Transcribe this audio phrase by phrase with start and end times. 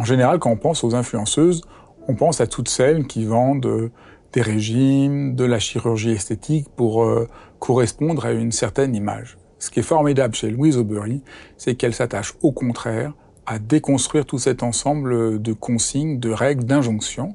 [0.00, 1.60] En général, quand on pense aux influenceuses,
[2.08, 3.90] on pense à toutes celles qui vendent euh,
[4.32, 9.36] des régimes, de la chirurgie esthétique pour euh, correspondre à une certaine image.
[9.58, 11.22] Ce qui est formidable chez Louise Aubery,
[11.58, 13.12] c'est qu'elle s'attache au contraire
[13.44, 17.34] à déconstruire tout cet ensemble de consignes, de règles, d'injonctions.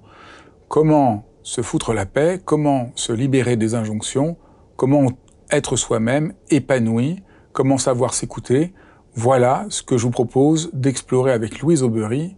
[0.68, 4.38] Comment se foutre la paix, comment se libérer des injonctions,
[4.76, 5.12] comment
[5.52, 7.22] être soi-même épanoui,
[7.54, 8.74] comment savoir s'écouter.
[9.14, 12.36] Voilà ce que je vous propose d'explorer avec Louise Aubery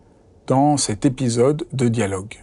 [0.47, 2.35] dans cet épisode de Dialogue.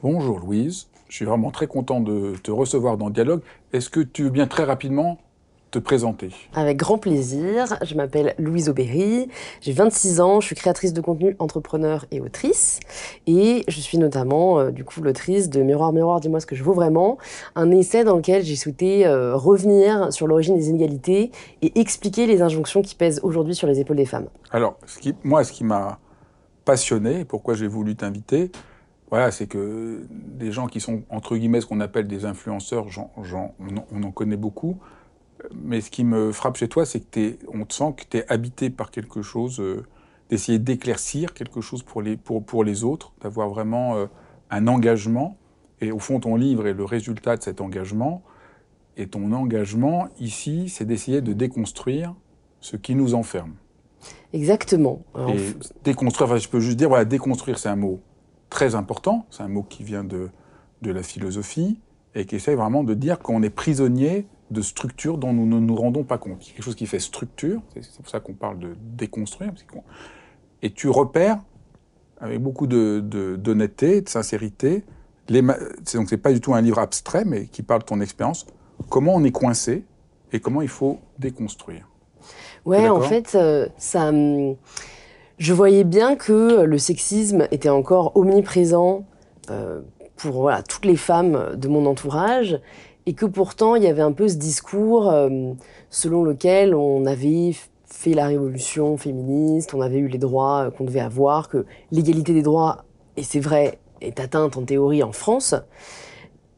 [0.00, 3.40] Bonjour Louise, je suis vraiment très content de te recevoir dans Dialogue.
[3.72, 5.18] Est-ce que tu veux bien très rapidement
[5.72, 6.30] te présenter?
[6.54, 7.76] Avec grand plaisir.
[7.82, 9.28] Je m'appelle Louise Aubéry,
[9.60, 12.78] j'ai 26 ans, je suis créatrice de contenu, entrepreneur et autrice.
[13.26, 16.62] Et je suis notamment, euh, du coup, l'autrice de Miroir, Miroir, dis-moi ce que je
[16.62, 17.18] vaux vraiment,
[17.56, 22.40] un essai dans lequel j'ai souhaité euh, revenir sur l'origine des inégalités et expliquer les
[22.40, 24.28] injonctions qui pèsent aujourd'hui sur les épaules des femmes.
[24.52, 25.98] Alors, ce qui, moi, ce qui m'a
[26.70, 28.52] passionné, pourquoi j'ai voulu t'inviter,
[29.10, 32.86] voilà, c'est que des gens qui sont, entre guillemets, ce qu'on appelle des influenceurs,
[33.18, 34.78] on, en connaît beaucoup,
[35.52, 38.32] mais ce qui me frappe chez toi, c'est que on te sent que tu es
[38.32, 39.84] habité par quelque chose, euh,
[40.28, 44.06] d'essayer d'éclaircir quelque chose pour les, pour, pour les autres, d'avoir vraiment euh,
[44.50, 45.36] un engagement.
[45.80, 48.22] Et au fond, ton livre est le résultat de cet engagement.
[48.96, 52.14] Et ton engagement, ici, c'est d'essayer de déconstruire
[52.60, 53.54] ce qui nous enferme.
[54.32, 55.02] Exactement.
[55.28, 58.00] et déconstruire, enfin, je peux juste dire, voilà, déconstruire, c'est un mot
[58.48, 60.30] très important, c'est un mot qui vient de,
[60.82, 61.78] de la philosophie
[62.14, 65.76] et qui essaie vraiment de dire qu'on est prisonnier de structures dont nous ne nous
[65.76, 66.40] rendons pas compte.
[66.40, 69.52] Quelque chose qui fait structure, c'est pour ça qu'on parle de déconstruire.
[70.62, 71.38] Et tu repères,
[72.20, 74.84] avec beaucoup d'honnêteté, de, de, sincérité,
[75.28, 78.46] les, donc c'est pas du tout un livre abstrait, mais qui parle de ton expérience,
[78.88, 79.84] comment on est coincé
[80.32, 81.88] et comment il faut déconstruire.
[82.66, 84.12] Ouais, en fait, euh, ça.
[85.38, 89.04] Je voyais bien que le sexisme était encore omniprésent
[89.50, 89.80] euh,
[90.16, 92.60] pour voilà, toutes les femmes de mon entourage
[93.06, 95.52] et que pourtant il y avait un peu ce discours euh,
[95.88, 97.54] selon lequel on avait
[97.86, 102.42] fait la révolution féministe, on avait eu les droits qu'on devait avoir, que l'égalité des
[102.42, 102.84] droits,
[103.16, 105.54] et c'est vrai, est atteinte en théorie en France.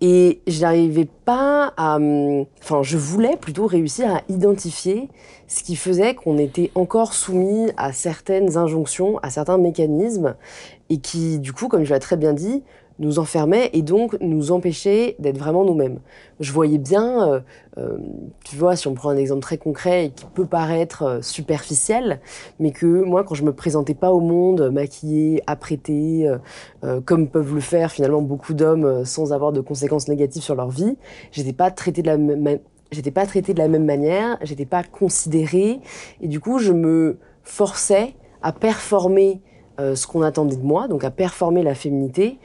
[0.04, 1.94] Et je n'arrivais pas à.
[1.94, 5.08] Hum, enfin, je voulais plutôt réussir à identifier
[5.46, 10.34] ce qui faisait qu'on était encore soumis à certaines injonctions, à certains mécanismes,
[10.90, 12.64] et qui, du coup, comme je l'ai très bien dit,
[12.98, 15.98] nous enfermait et donc nous empêchait d'être vraiment nous-mêmes.
[16.40, 17.40] Je voyais bien, euh,
[17.78, 17.98] euh,
[18.44, 22.20] tu vois, si on prend un exemple très concret et qui peut paraître euh, superficiel,
[22.58, 26.28] mais que moi, quand je me présentais pas au monde, maquillée, apprêtée,
[27.04, 30.96] comme peuvent le faire finalement beaucoup d'hommes sans avoir de conséquences négatives sur leur vie,
[31.30, 32.58] j'étais pas traitée de la même,
[32.90, 35.80] j'étais pas traitée de la même manière, j'étais pas considérée,
[36.20, 39.40] et du coup, je me forçais à performer
[39.78, 42.38] ce qu'on attendait de moi, donc à performer la féminité,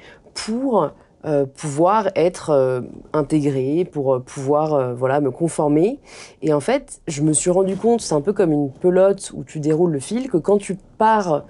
[0.45, 0.91] pour
[1.25, 2.81] euh, pouvoir être euh,
[3.11, 5.99] intégrée, pour euh, pouvoir voilà me conformer.
[6.41, 9.43] Et en fait, je me suis rendu compte, c'est un peu comme une pelote où
[9.43, 11.43] tu déroules le fil, que quand tu pars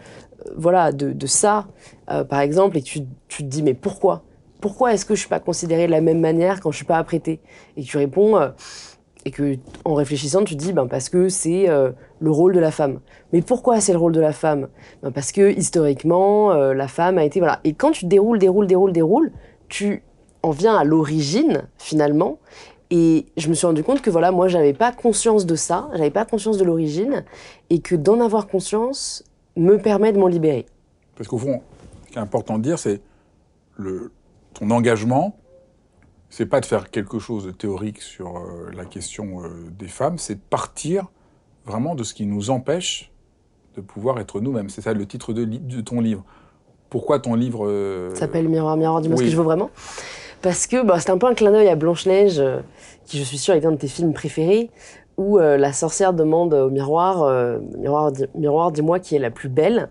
[0.55, 1.67] voilà de, ça,
[2.05, 4.23] par exemple, et tu, tu, te dis mais pourquoi?
[4.61, 6.97] Pourquoi est-ce que je suis pas considérée de la même manière quand je suis pas
[6.97, 7.41] apprêtée?
[7.75, 8.39] Et tu réponds
[9.27, 12.59] et que en réfléchissant tu te dis ben parce que c'est euh, le rôle de
[12.59, 12.99] la femme.
[13.33, 14.67] Mais pourquoi c'est le rôle de la femme?
[15.03, 17.59] Ben Parce que historiquement euh, la femme a été voilà.
[17.63, 19.31] Et quand tu déroules, déroules, déroules, déroules,
[19.67, 20.03] tu
[20.43, 22.39] en viens à l'origine finalement.
[22.89, 26.11] Et je me suis rendu compte que voilà moi j'avais pas conscience de ça, j'avais
[26.11, 27.25] pas conscience de l'origine
[27.69, 29.23] et que d'en avoir conscience
[29.57, 30.65] me permet de m'en libérer.
[31.15, 31.61] Parce qu'au fond,
[32.05, 33.01] ce qui est important de dire, c'est
[33.75, 34.11] le
[34.53, 35.35] ton engagement
[36.29, 40.17] c'est pas de faire quelque chose de théorique sur euh, la question euh, des femmes,
[40.17, 41.07] c'est de partir
[41.67, 43.11] vraiment de ce qui nous empêche
[43.75, 44.69] de pouvoir être nous-mêmes.
[44.69, 46.23] C'est ça le titre de, ton livre.
[46.89, 49.69] Pourquoi ton livre euh, s'appelle Miroir, miroir, dis-moi ce que je veux vraiment?
[50.41, 52.41] Parce que bah, c'est un peu un clin d'œil à Blanche-Neige,
[53.05, 54.71] qui je suis sûre est un de tes films préférés,
[55.17, 59.89] où la sorcière demande au miroir, miroir, miroir dis-moi qui est la plus belle,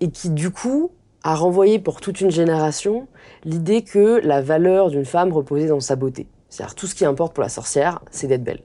[0.00, 0.90] et qui du coup
[1.22, 3.06] a renvoyé pour toute une génération
[3.44, 6.26] l'idée que la valeur d'une femme reposait dans sa beauté.
[6.48, 8.62] C'est-à-dire tout ce qui importe pour la sorcière, c'est d'être belle.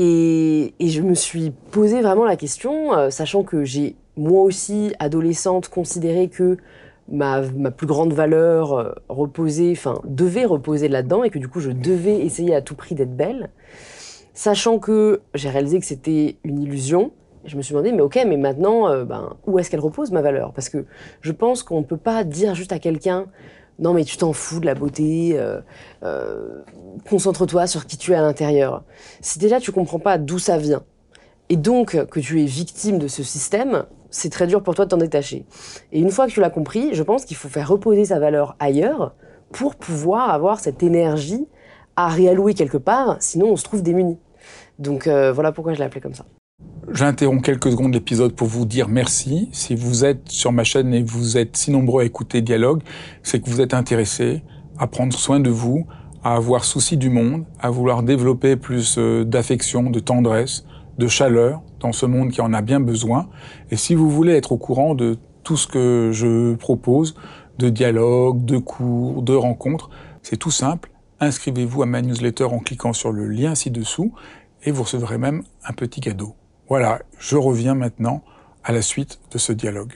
[0.00, 5.68] Et, je me suis posé vraiment la question, euh, sachant que j'ai moi aussi, adolescente,
[5.68, 6.56] considéré que
[7.10, 7.42] ma,
[7.76, 12.20] plus grande valeur euh, reposait, enfin, devait reposer là-dedans et que du coup je devais
[12.20, 13.50] essayer à tout prix d'être belle.
[14.34, 17.10] Sachant que j'ai réalisé que c'était une illusion,
[17.44, 20.22] je me suis demandé, mais ok, mais maintenant, euh, ben, où est-ce qu'elle repose ma
[20.22, 20.52] valeur?
[20.52, 20.84] Parce que
[21.22, 23.26] je pense qu'on ne peut pas dire juste à quelqu'un,
[23.78, 25.60] non mais tu t'en fous de la beauté, euh,
[26.02, 26.62] euh,
[27.08, 28.84] concentre-toi sur qui tu es à l'intérieur.
[29.20, 30.82] Si déjà tu comprends pas d'où ça vient,
[31.48, 34.90] et donc que tu es victime de ce système, c'est très dur pour toi de
[34.90, 35.46] t'en détacher.
[35.92, 38.56] Et une fois que tu l'as compris, je pense qu'il faut faire reposer sa valeur
[38.58, 39.14] ailleurs
[39.52, 41.46] pour pouvoir avoir cette énergie
[41.96, 44.18] à réallouer quelque part, sinon on se trouve démuni.
[44.78, 46.24] Donc voilà pourquoi je l'ai appelé comme ça.
[46.90, 49.48] J'interromps quelques secondes l'épisode pour vous dire merci.
[49.52, 52.82] Si vous êtes sur ma chaîne et vous êtes si nombreux à écouter Dialogue,
[53.22, 54.42] c'est que vous êtes intéressés
[54.78, 55.86] à prendre soin de vous,
[56.24, 60.64] à avoir souci du monde, à vouloir développer plus euh, d'affection, de tendresse,
[60.98, 63.28] de chaleur dans ce monde qui en a bien besoin.
[63.70, 67.14] Et si vous voulez être au courant de tout ce que je propose,
[67.58, 69.90] de dialogue, de cours, de rencontres,
[70.22, 70.90] c'est tout simple.
[71.20, 74.12] Inscrivez-vous à ma newsletter en cliquant sur le lien ci-dessous
[74.64, 76.34] et vous recevrez même un petit cadeau.
[76.68, 78.22] Voilà, je reviens maintenant
[78.62, 79.94] à la suite de ce dialogue.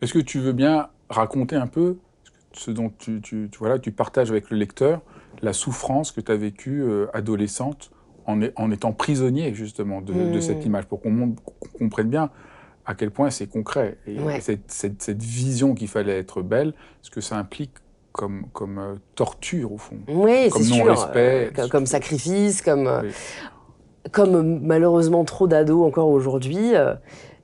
[0.00, 1.98] Est-ce que tu veux bien raconter un peu
[2.52, 5.02] ce dont tu, tu, voilà, tu partages avec le lecteur
[5.42, 7.90] la souffrance que tu as vécue euh, adolescente
[8.26, 10.68] en, en, étant prisonnier justement de, de cette hmm.
[10.68, 11.36] image, pour qu'on
[11.78, 12.30] comprenne bien
[12.86, 13.98] à quel point c'est concret.
[14.06, 17.72] Et cette, cette, cette, vision qu'il fallait être belle, ce que ça implique
[18.12, 19.98] comme, comme euh, torture au fond.
[20.08, 21.52] Oui, comme non-respect.
[21.58, 22.88] Euh, comme, sacrifice, comme
[24.12, 26.94] comme malheureusement trop d'ados encore aujourd'hui, euh,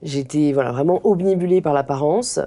[0.02, 2.38] j'étais voilà, vraiment obnubilée par l'apparence.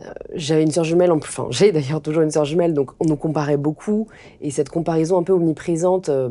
[0.00, 2.92] Euh, j'avais une sœur jumelle, en plus, enfin j'ai d'ailleurs toujours une sœur jumelle, donc
[3.00, 4.06] on nous comparait beaucoup,
[4.40, 6.30] et cette comparaison un peu omniprésente euh,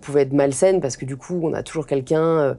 [0.00, 2.56] pouvait être malsaine parce que du coup on a toujours quelqu'un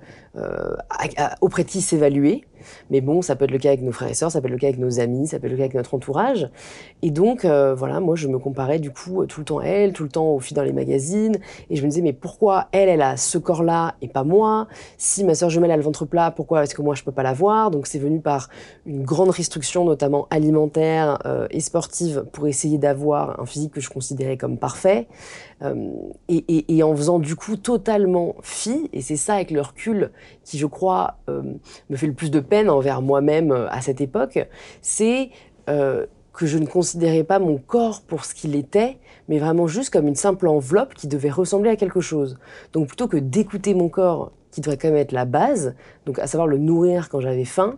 [1.42, 2.44] auprès de qui s'évaluer.
[2.90, 4.54] Mais bon, ça peut être le cas avec nos frères et sœurs, ça peut être
[4.54, 6.50] le cas avec nos amis, ça peut être le cas avec notre entourage.
[7.02, 9.66] Et donc, euh, voilà, moi, je me comparais du coup euh, tout le temps à
[9.66, 11.38] elle, tout le temps aux filles dans les magazines.
[11.70, 14.68] Et je me disais, mais pourquoi elle, elle a ce corps-là et pas moi?
[14.98, 17.24] Si ma sœur jumelle a le ventre plat, pourquoi est-ce que moi, je peux pas
[17.24, 18.50] l'avoir Donc, c'est venu par
[18.86, 23.90] une grande restriction, notamment alimentaire euh, et sportive, pour essayer d'avoir un physique que je
[23.90, 25.08] considérais comme parfait.
[26.28, 30.12] Et, et, en faisant du coup totalement fi, et c'est ça avec le recul
[30.44, 34.48] qui, je crois, me fait le plus de peine envers moi-même euh, à cette époque,
[34.82, 35.30] c'est
[35.70, 38.98] euh, que je ne considérais pas mon corps pour ce qu'il était,
[39.30, 42.40] mais vraiment juste comme une simple enveloppe qui devait ressembler à quelque chose.
[42.74, 46.28] Donc plutôt que d'écouter mon corps, qui devrait quand même être la base, donc à
[46.28, 47.78] savoir le nourrir quand j'avais faim,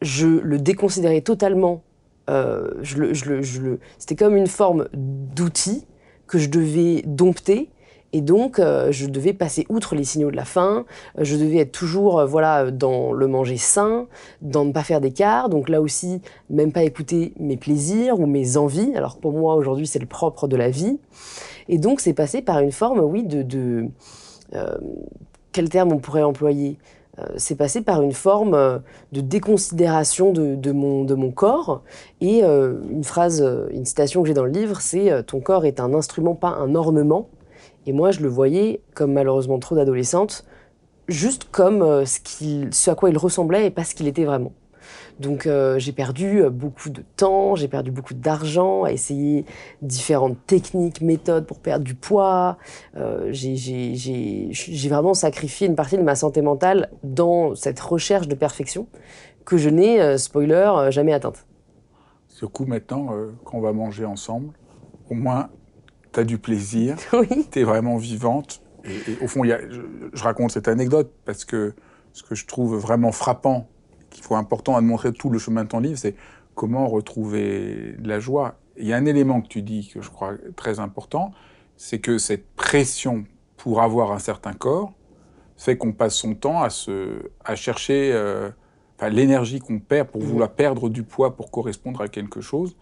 [0.00, 1.82] je le déconsidérais totalement.
[2.30, 5.86] Euh, je je C'était comme une forme d'outil
[6.32, 7.68] que je devais dompter
[8.14, 10.84] et donc, euh, je devais passer outre les signaux de la faim.
[11.18, 14.06] Euh, je devais être toujours, euh, voilà, dans le manger sain,
[14.42, 15.48] dans ne pas faire d'écart.
[15.48, 18.92] Donc là aussi, même pas écouter mes plaisirs ou mes envies.
[18.96, 20.98] Alors pour moi, aujourd'hui, c'est le propre de la vie.
[21.68, 23.88] Et donc, c'est passé par une forme, oui, de, de
[25.52, 26.76] quel terme on pourrait employer?
[27.36, 28.80] C'est passé par une forme
[29.12, 31.82] de déconsidération de, mon, corps.
[32.20, 35.92] Et une phrase, une citation que j'ai dans le livre, c'est Ton corps est un
[35.94, 37.28] instrument, pas un ornement.
[37.86, 40.46] Et moi, je le voyais, comme malheureusement trop d'adolescentes,
[41.08, 42.20] juste comme euh, ce,
[42.70, 44.52] ce, à quoi il ressemblait et pas ce qu'il était vraiment.
[45.20, 49.44] Donc euh, j'ai perdu euh, beaucoup de temps, j'ai perdu beaucoup d'argent à essayer
[49.80, 52.58] différentes techniques, méthodes pour perdre du poids.
[52.96, 58.86] Euh, j'ai vraiment sacrifié une partie de ma santé mentale dans cette recherche de perfection
[59.44, 61.46] que je n'ai, spoiler, jamais atteinte.
[62.28, 63.08] Ce coup maintenant,
[63.44, 64.52] quand on va manger ensemble,
[65.10, 65.48] au moins
[66.12, 66.96] tu as du plaisir,
[67.50, 68.62] tu es vraiment vivante.
[68.84, 71.74] Et, au fond, y a, je, raconte cette anecdote parce que
[72.12, 73.68] ce que je trouve vraiment frappant,
[74.12, 76.14] qu'il faut important à montrer tout le chemin de ton livre, c'est
[76.54, 78.56] comment retrouver de la joie.
[78.76, 81.32] Il y a un élément que tu dis que je crois très important,
[81.76, 83.24] c'est que cette pression
[83.56, 84.92] pour avoir un certain corps
[85.56, 88.50] fait qu'on passe son temps à, se, à chercher euh,
[89.08, 92.76] l'énergie qu'on perd pour vouloir perdre du poids pour correspondre à quelque chose.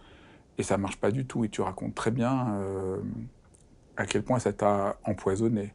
[0.57, 1.45] Et ça marche pas du tout.
[1.45, 2.97] Et tu racontes très bien euh,
[3.97, 5.73] à quel point ça t'a empoisonné.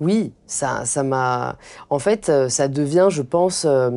[0.00, 1.56] Oui, ça, ça m'a.
[1.90, 3.90] En fait, euh, ça devient, je pense, euh,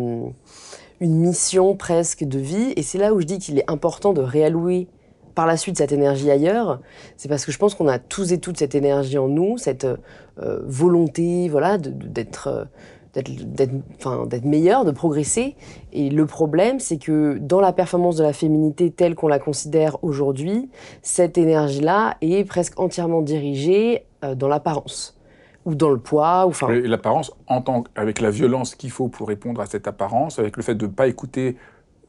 [1.02, 2.74] une mission presque de vie.
[2.78, 4.88] Et c'est là où je dis qu'il est important de réallouer
[5.36, 6.82] par la suite cette énergie ailleurs,
[7.16, 9.86] c'est parce que je pense qu'on a tous et toutes cette énergie en nous, cette
[9.86, 12.66] euh, volonté, voilà, d'être euh,
[13.14, 15.56] d'être meilleur, de progresser.
[15.92, 20.02] Et le problème, c'est que dans la performance de la féminité telle qu'on la considère
[20.02, 20.70] aujourd'hui,
[21.02, 25.18] cette énergie-là est presque entièrement dirigée euh, dans l'apparence
[25.66, 26.50] ou dans le poids.
[26.70, 30.64] L'apparence, en tant avec la violence qu'il faut pour répondre à cette apparence, avec le
[30.64, 31.58] fait de ne pas écouter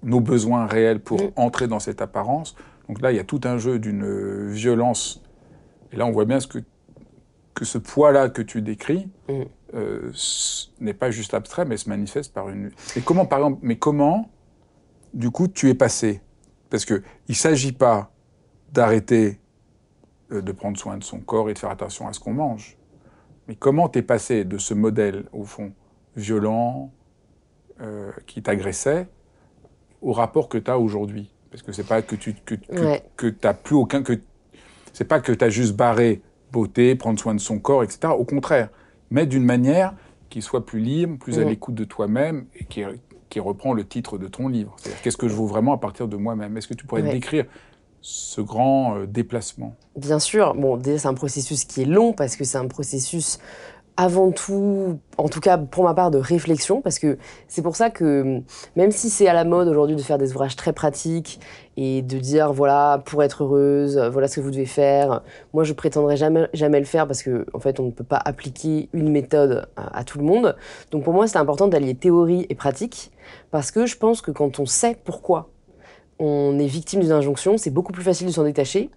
[0.03, 1.33] nos besoins réels pour mm.
[1.37, 2.57] entrer dans cette apparence.
[2.89, 5.23] Donc là, il y a tout un jeu d'une violence.
[5.93, 6.59] Et là, on voit bien ce que,
[7.55, 9.43] que ce poids-là que tu décris mm.
[9.75, 10.13] euh,
[10.81, 12.71] n'est pas juste abstrait, mais se manifeste par une.
[12.97, 14.31] Et comment, par exemple, mais comment,
[15.15, 16.23] du coup, tu es passé?
[16.71, 18.11] Parce qu'il ne s'agit pas
[18.73, 19.39] d'arrêter
[20.33, 22.79] euh, de prendre soin de son corps et de faire attention à ce qu'on mange.
[23.49, 25.73] Mais comment tu es passé de ce modèle, au fond,
[26.17, 26.93] violent,
[27.81, 29.09] euh, qui t'agressait,
[30.01, 31.33] au rapport que tu as aujourd'hui?
[31.51, 32.55] Parce que c'est pas que tu que,
[33.17, 34.21] que, plus aucun que
[34.93, 38.13] c'est pas que tu as juste barré beauté, prendre soin de son corps, etc.
[38.17, 38.69] Au contraire,
[39.11, 39.95] mais d'une manière
[40.31, 42.83] qui soit plus libre, plus à l'écoute de toi-même et qui,
[43.29, 44.75] qui, reprend le titre de ton livre.
[44.79, 46.57] C'est-à-dire qu'est-ce que je veux vraiment à partir de moi-même?
[46.57, 47.45] Est-ce que tu pourrais décrire
[48.03, 50.55] ce grand euh, déplacement Bien sûr.
[50.55, 53.39] Bon, c'est un processus qui est long parce que c'est un processus
[53.97, 57.91] avant tout, en tout cas pour ma part, de réflexion, parce que c'est pour ça
[57.91, 58.41] que
[58.75, 61.41] même si c'est à la mode aujourd'hui de faire des ouvrages très pratiques
[61.77, 65.75] et de dire voilà pour être heureuse, voilà ce que vous devez faire, moi je
[65.75, 69.11] prétendrai jamais jamais le faire parce que en fait on ne peut pas appliquer une
[69.11, 70.57] méthode à, à tout le monde.
[70.91, 73.13] Donc pour moi c'est important d'allier théorie et pratique
[73.51, 75.52] parce que je pense que quand on sait pourquoi
[76.25, 78.91] on est victime d'une injonction, c'est beaucoup plus facile de s'en détacher.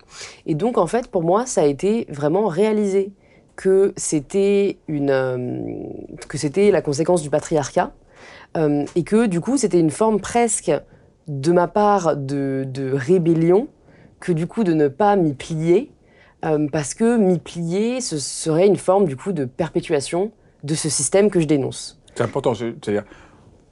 [0.46, 3.12] Et donc en fait pour moi ça a été vraiment réalisé
[3.56, 5.64] que c'était une euh,
[6.30, 7.94] que c'était la conséquence du patriarcat
[8.58, 10.72] euh, et que du coup c'était une forme presque
[11.28, 13.70] de ma part de, rébellion
[14.20, 15.92] que du coup de ne pas m'y plier
[16.44, 20.32] euh, parce que m'y plier ce serait une forme du coup de perpétuation
[20.64, 22.00] de ce système que je dénonce.
[22.14, 23.04] C'est important, c'est-à-dire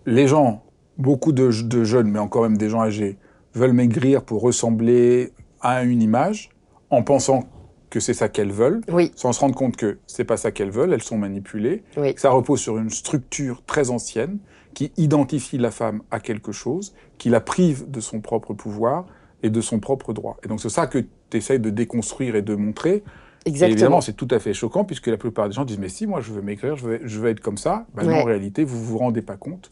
[0.06, 0.64] les gens,
[0.98, 3.18] beaucoup de, de jeunes, mais encore même des gens âgés,
[3.54, 5.32] veulent maigrir pour ressembler
[5.62, 6.50] à une image
[6.90, 7.44] en pensant
[7.90, 8.82] que c'est ça qu'elles veulent,
[9.16, 11.84] sans se rendre compte que c'est pas ça qu'elles veulent, elles sont manipulées.
[12.18, 14.40] Ça repose sur une structure très ancienne
[14.74, 19.06] qui identifie la femme à quelque chose, qui la prive de son propre pouvoir
[19.44, 20.38] et de son propre droit.
[20.44, 23.04] Et donc c'est ça que tu essayes de déconstruire et de montrer.
[23.46, 23.70] Exactement.
[23.70, 26.08] Et évidemment, c'est tout à fait choquant puisque la plupart des gens disent mais si
[26.08, 27.86] moi je veux maigrir, je veux, je veux être comme ça.
[27.94, 29.70] Ben en réalité, vous vous rendez pas compte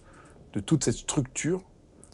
[0.54, 1.64] de toute cette structure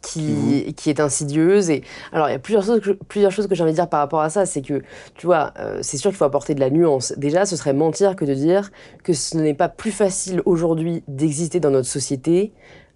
[0.01, 1.70] qui, qui, est insidieuse.
[1.70, 3.89] Et alors, il y a plusieurs choses que, plusieurs choses que j'ai envie de dire
[3.89, 4.46] par rapport à ça.
[4.46, 4.82] C'est que,
[5.16, 7.13] tu vois, euh, c'est sûr qu'il faut apporter de la nuance.
[7.18, 8.72] Déjà, ce serait mentir que de dire
[9.04, 12.54] que ce n'est pas plus facile aujourd'hui d'exister dans notre société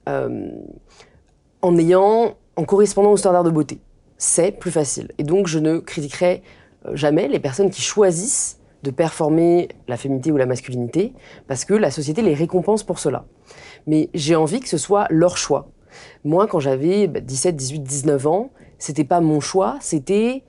[0.09, 0.49] euh,
[1.61, 3.79] en ayant, en correspondant aux standards de beauté.
[4.17, 5.11] C'est plus facile.
[5.17, 6.43] Et donc, je ne critiquerai
[6.85, 11.13] euh, jamais les personnes qui choisissent de performer la féminité ou la masculinité,
[11.47, 13.25] parce que la société les récompense pour cela.
[13.85, 15.69] Mais j'ai envie que ce soit leur choix.
[16.23, 20.43] Moi, quand j'avais 17, 18, 19 ans, c'était pas mon choix, c'était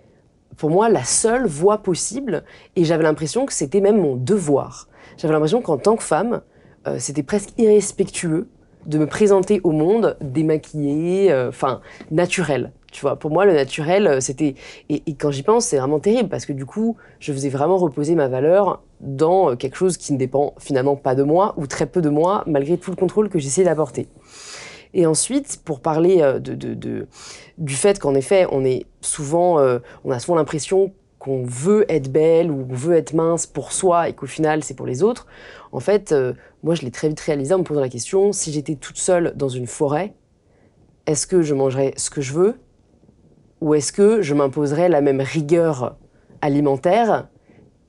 [0.56, 2.44] pour moi la seule voie possible
[2.76, 4.88] et j'avais l'impression que c'était même mon devoir.
[5.16, 6.42] J'avais l'impression qu'en tant que femme,
[6.86, 8.48] euh, c'était presque irrespectueux
[8.86, 11.80] de me présenter au monde démaquillée, euh, enfin
[12.10, 12.72] naturelle.
[12.90, 14.54] Tu vois, pour moi, le naturel, euh, c'était.
[14.88, 17.78] Et, et, quand j'y pense, c'est vraiment terrible parce que du coup, je faisais vraiment
[17.78, 21.86] reposer ma valeur dans quelque chose qui ne dépend finalement pas de moi ou très
[21.86, 24.08] peu de moi, malgré tout le contrôle que j'essayais d'apporter.
[24.94, 27.06] Et ensuite, pour parler euh, de,
[27.58, 32.10] du fait qu'en effet, on est souvent, euh, on a souvent l'impression qu'on veut être
[32.10, 35.28] belle ou qu'on veut être mince pour soi et qu'au final c'est pour les autres.
[35.70, 36.32] En fait, euh,
[36.64, 39.32] moi je l'ai très vite réalisé en me posant la question si j'étais toute seule
[39.36, 40.14] dans une forêt,
[41.06, 42.56] est-ce que je mangerais ce que je veux
[43.60, 45.96] ou est-ce que je m'imposerais la même rigueur
[46.40, 47.28] alimentaire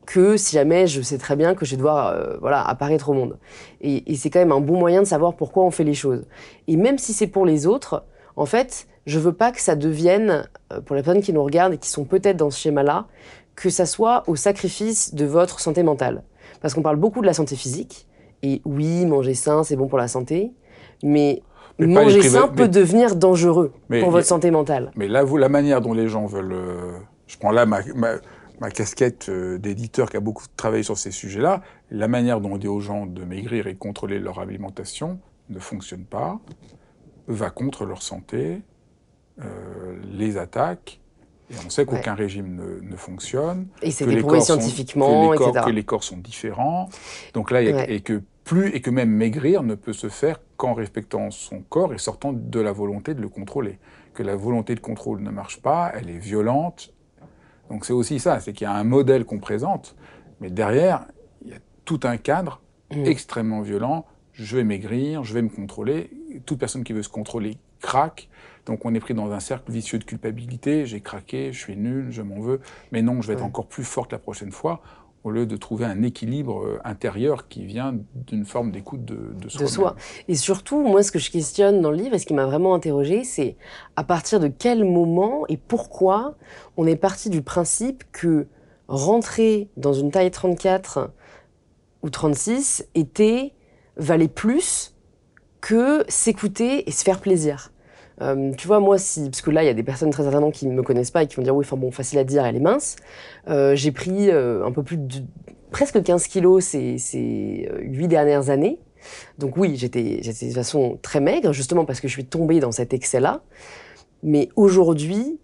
[0.06, 3.14] que si jamais je sais très bien que je vais devoir euh, voilà, apparaître au
[3.14, 3.38] monde.
[3.82, 6.26] Et, c'est quand même un bon moyen de savoir pourquoi on fait les choses.
[6.68, 8.04] Et même si c'est pour les autres,
[8.36, 11.74] en fait, je veux pas que ça devienne, euh, pour les personnes qui nous regardent
[11.74, 13.08] et qui sont peut-être dans ce schéma-là,
[13.56, 16.24] que ça soit au sacrifice de votre santé mentale.
[16.62, 18.08] Parce qu'on parle beaucoup de la santé physique,
[18.42, 20.52] et oui, manger sain, c'est bon pour la santé,
[21.04, 21.42] mais,
[21.80, 24.92] manger sain peut devenir dangereux pour votre santé mentale.
[24.96, 26.54] Mais là, vous, la manière dont les gens veulent...
[26.54, 28.16] Euh, je prends là ma ma
[28.70, 32.68] casquette euh, d'éditeur qui a beaucoup travaillé sur ces sujets-là, la manière dont on dit
[32.68, 35.20] aux gens de maigrir et contrôler leur alimentation
[35.50, 36.40] ne fonctionne pas,
[37.28, 38.62] va contre leur santé,
[39.42, 41.00] euh, les attaque.
[41.50, 43.68] Et on sait qu'aucun régime ne, fonctionne.
[43.82, 46.90] Et c'est prouvé scientifiquement, que les, corps, que les corps sont différents.
[47.34, 51.32] Donc là, et que plus et que même maigrir ne peut se faire qu'en respectant
[51.32, 53.80] son corps et sortant de la volonté de le contrôler.
[54.14, 56.93] Que la volonté de contrôle ne marche pas, elle est violente,
[57.74, 59.96] Donc c'est aussi ça, c'est qu'il y a un modèle qu'on présente,
[60.42, 61.08] mais derrière,
[61.44, 62.62] il y a tout un cadre
[62.96, 63.06] mmh.
[63.06, 64.06] extrêmement violent.
[64.34, 66.12] Je vais maigrir, je vais me contrôler.
[66.46, 68.30] Toute personne qui veut se contrôler craque.
[68.68, 70.86] Donc on est pris dans un cercle vicieux de culpabilité.
[70.86, 72.62] J'ai craqué, je suis nul, je m'en veux.
[72.92, 74.84] Mais non, je vais être encore plus forte la prochaine fois
[75.24, 79.50] au lieu de trouver un équilibre euh, intérieur qui vient d'une forme d'écoute de, de,
[79.50, 79.62] soi.
[79.62, 79.96] De soi.
[80.28, 82.76] Et surtout, moi, ce que je questionne dans le livre et ce qui m'a vraiment
[82.76, 83.56] interrogé, c'est
[83.96, 86.36] à partir de quel moment et pourquoi
[86.78, 88.48] on est parti du principe que
[88.88, 91.12] rentrer dans une taille 34
[92.04, 93.54] ou 36 était
[93.96, 94.94] valait plus
[95.62, 97.73] que s'écouter et se faire plaisir.
[98.22, 100.52] Euh, tu vois, moi, si, parce que là, il y a des personnes très certainement
[100.52, 102.46] qui ne me connaissent pas et qui vont dire, oui, enfin bon, facile à dire,
[102.46, 102.96] elle est mince.
[103.50, 105.22] Euh, j'ai pris euh, un peu plus de,
[105.72, 108.80] presque 15 kilos ces, ces 8 dernières années.
[109.38, 112.72] Donc oui, j'étais, de toute façon très maigre, justement parce que je suis tombée dans
[112.72, 113.42] cet excès-là.
[114.22, 115.40] Mais aujourd'hui,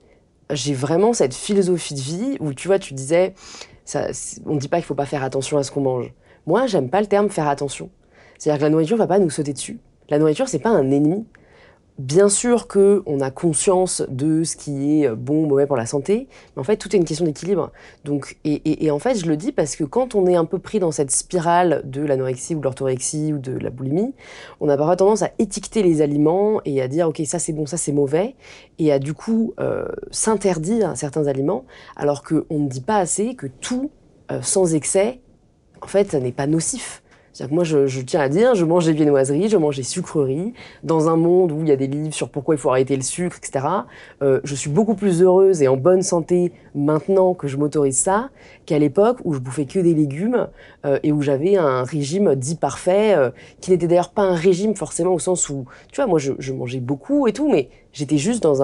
[0.51, 3.33] j'ai vraiment cette philosophie de vie où, tu vois, tu disais,
[3.83, 4.07] ça,
[4.45, 6.13] on ne dit pas qu'il faut pas faire attention à ce qu'on mange.
[6.47, 7.89] Moi, j'aime pas le terme faire attention.
[8.37, 9.79] C'est-à-dire que la nourriture va pas nous sauter dessus.
[10.09, 11.25] La nourriture, c'est pas un ennemi.
[11.99, 16.61] Bien sûr qu'on a conscience de ce qui est bon, mauvais pour la santé, mais
[16.61, 17.73] en fait, tout est une question d'équilibre.
[18.05, 20.79] Donc, et, en fait, je le dis parce que quand on est un peu pris
[20.79, 24.13] dans cette spirale de l'anorexie ou de l'orthorexie ou de la boulimie,
[24.61, 27.65] on a parfois tendance à étiqueter les aliments et à dire, OK, ça c'est bon,
[27.65, 28.35] ça c'est mauvais,
[28.77, 31.65] et à du coup euh, s'interdire certains aliments,
[31.97, 33.91] alors qu'on ne dit pas assez que tout,
[34.31, 35.19] euh, sans excès,
[35.81, 37.03] en fait, n'est pas nocif
[37.49, 40.53] moi, je, tiens à dire, je mange des viennoiseries, je mange des sucreries,
[40.83, 43.01] dans un monde où il y a des livres sur pourquoi il faut arrêter le
[43.01, 43.65] sucre, etc.
[44.21, 48.29] Euh, je suis beaucoup plus heureuse et en bonne santé maintenant que je m'autorise ça
[48.65, 50.47] qu'à l'époque où je bouffais que des légumes
[50.85, 53.29] euh, et où j'avais un régime dit parfait, euh,
[53.61, 56.79] qui n'était d'ailleurs pas un régime forcément au sens où, tu vois, moi, je, mangeais
[56.79, 58.61] beaucoup et tout, mais j'étais juste dans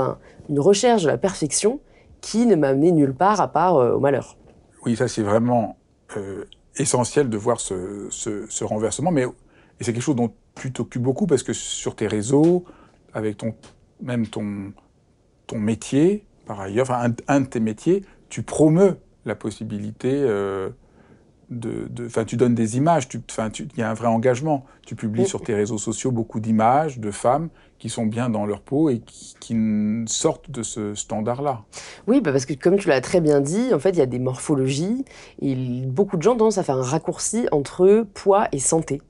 [0.50, 1.80] une recherche de la perfection
[2.22, 4.36] qui ne m'a amené nulle part à part au malheur.
[4.86, 5.78] Oui, ça c'est vraiment
[6.78, 9.12] essentiel de voir ce, ce, renversement.
[9.12, 12.66] Mais et c'est quelque chose dont tu t'occupes beaucoup parce que sur tes réseaux,
[13.14, 13.56] avec ton,
[14.02, 14.74] même ton,
[15.48, 20.70] ton métier, par ailleurs, enfin, un, de tes métiers, tu promeus la possibilité euh,
[21.50, 24.66] de, enfin, tu donnes des images, il y a un vrai engagement.
[24.86, 27.50] Tu publies sur tes réseaux sociaux beaucoup d'images de femmes
[27.86, 29.56] qui sont bien dans leur peau et qui,
[30.08, 31.62] sortent de ce standard-là.
[32.08, 34.08] Oui, bah parce que comme tu l'as très bien dit, en fait, il y a
[34.08, 35.06] des morphologies
[35.40, 39.04] et beaucoup de gens tendent à faire un raccourci entre poids et santé.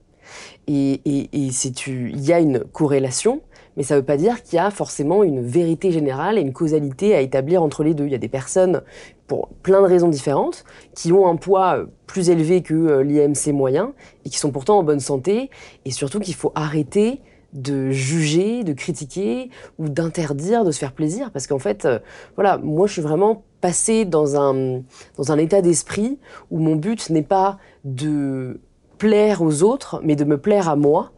[0.67, 3.43] Et il y a une corrélation,
[3.77, 6.51] mais ça ne veut pas dire qu'il y a forcément une vérité générale et une
[6.51, 8.07] causalité à établir entre les deux.
[8.07, 8.81] Il y a des personnes,
[9.27, 13.53] pour plein de raisons différentes, qui ont un poids euh, plus élevé que euh, l'IMC
[13.53, 13.93] moyen
[14.25, 15.49] et qui sont pourtant en bonne santé,
[15.85, 17.21] et surtout qu'il faut arrêter
[17.53, 21.31] de juger, de critiquer ou d'interdire de se faire plaisir.
[21.31, 21.99] Parce qu'en fait, euh,
[22.35, 24.81] voilà, moi je suis vraiment passée dans un,
[25.17, 26.19] dans un état d'esprit
[26.51, 28.59] où mon but n'est pas de
[28.97, 31.11] plaire aux autres, mais de me plaire à moi.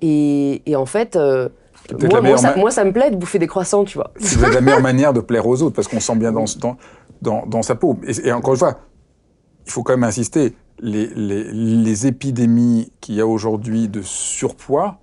[0.00, 1.18] Et, et en fait,
[1.92, 2.20] moi,
[2.56, 4.12] moi, ça, me plaît de bouffer des croissants, tu vois.
[4.18, 6.44] C'est la meilleure manière de plaire aux autres, parce qu'on sent bien dans,
[7.22, 7.98] dans, dans, sa peau.
[8.24, 8.80] Et, encore une fois,
[9.66, 14.98] il faut quand même insister, les, les, les épidémies qu'il y a aujourd'hui de surpoids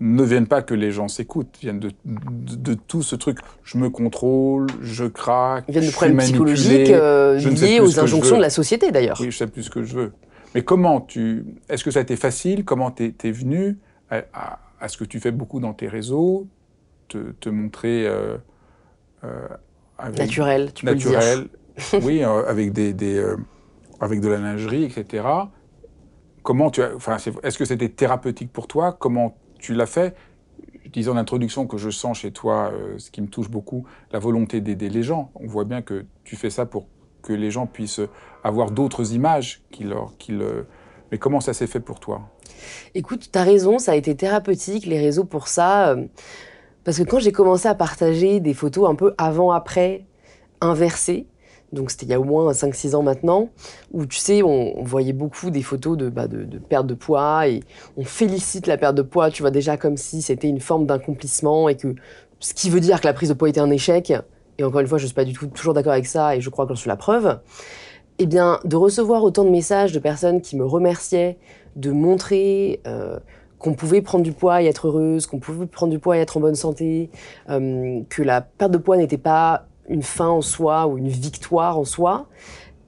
[0.00, 3.38] ne viennent pas que les gens s'écoutent, viennent de, de, tout ce truc.
[3.62, 5.64] Je me contrôle, je craque.
[5.68, 9.18] Ils viennent de problèmes psychologiques euh, liés aux injonctions de la société, d'ailleurs.
[9.20, 10.12] Oui, je sais plus ce que je veux.
[10.54, 11.44] Mais comment tu.
[11.68, 12.64] Est-ce que ça a été facile?
[12.64, 13.78] Comment t'es es venu
[14.10, 16.46] à à ce que tu fais beaucoup dans tes réseaux,
[17.08, 18.36] te, montrer euh,
[19.24, 19.48] euh,
[20.18, 22.06] naturel, tu naturel, peux le dire.
[22.06, 23.24] oui, euh, avec des,
[23.98, 25.24] avec de la lingerie, etc.
[26.42, 28.92] Comment tu as, enfin, est-ce que c'était thérapeutique pour toi?
[28.92, 30.14] Comment tu l'as fait
[30.84, 34.18] Je disais en introduction que je sens chez toi, ce qui me touche beaucoup, la
[34.18, 35.30] volonté d'aider les gens.
[35.34, 36.86] On voit bien que tu fais ça pour
[37.22, 38.02] que les gens puissent
[38.42, 39.84] avoir d'autres images qui
[41.10, 42.22] mais comment ça s'est fait pour toi?
[42.94, 45.90] Écoute, tu as raison, ça a été thérapeutique, les réseaux pour ça.
[45.90, 46.06] Euh,
[46.84, 50.06] parce que quand j'ai commencé à partager des photos un peu avant-après,
[50.60, 51.26] inversées,
[51.74, 53.48] donc c'était il y a au moins 5-6 ans maintenant,
[53.92, 57.60] où tu sais, on, voyait beaucoup des photos bah, de, de, perte de poids et
[57.96, 61.68] on félicite la perte de poids, tu vois, déjà comme si c'était une forme d'accomplissement
[61.68, 61.94] et que
[62.40, 64.12] ce qui veut dire que la prise de poids était un échec.
[64.56, 66.40] Et encore une fois, je ne suis pas du tout toujours d'accord avec ça et
[66.40, 67.38] je crois que j'en suis la preuve
[68.18, 71.36] eh bien, de recevoir autant de messages de personnes qui me remerciaient,
[71.76, 73.18] de montrer euh,
[73.58, 76.36] qu'on pouvait prendre du poids et être heureuse, qu'on pouvait prendre du poids et être
[76.36, 77.10] en bonne santé,
[77.50, 81.78] euh, que la perte de poids n'était pas une fin en soi ou une victoire
[81.78, 82.26] en soi,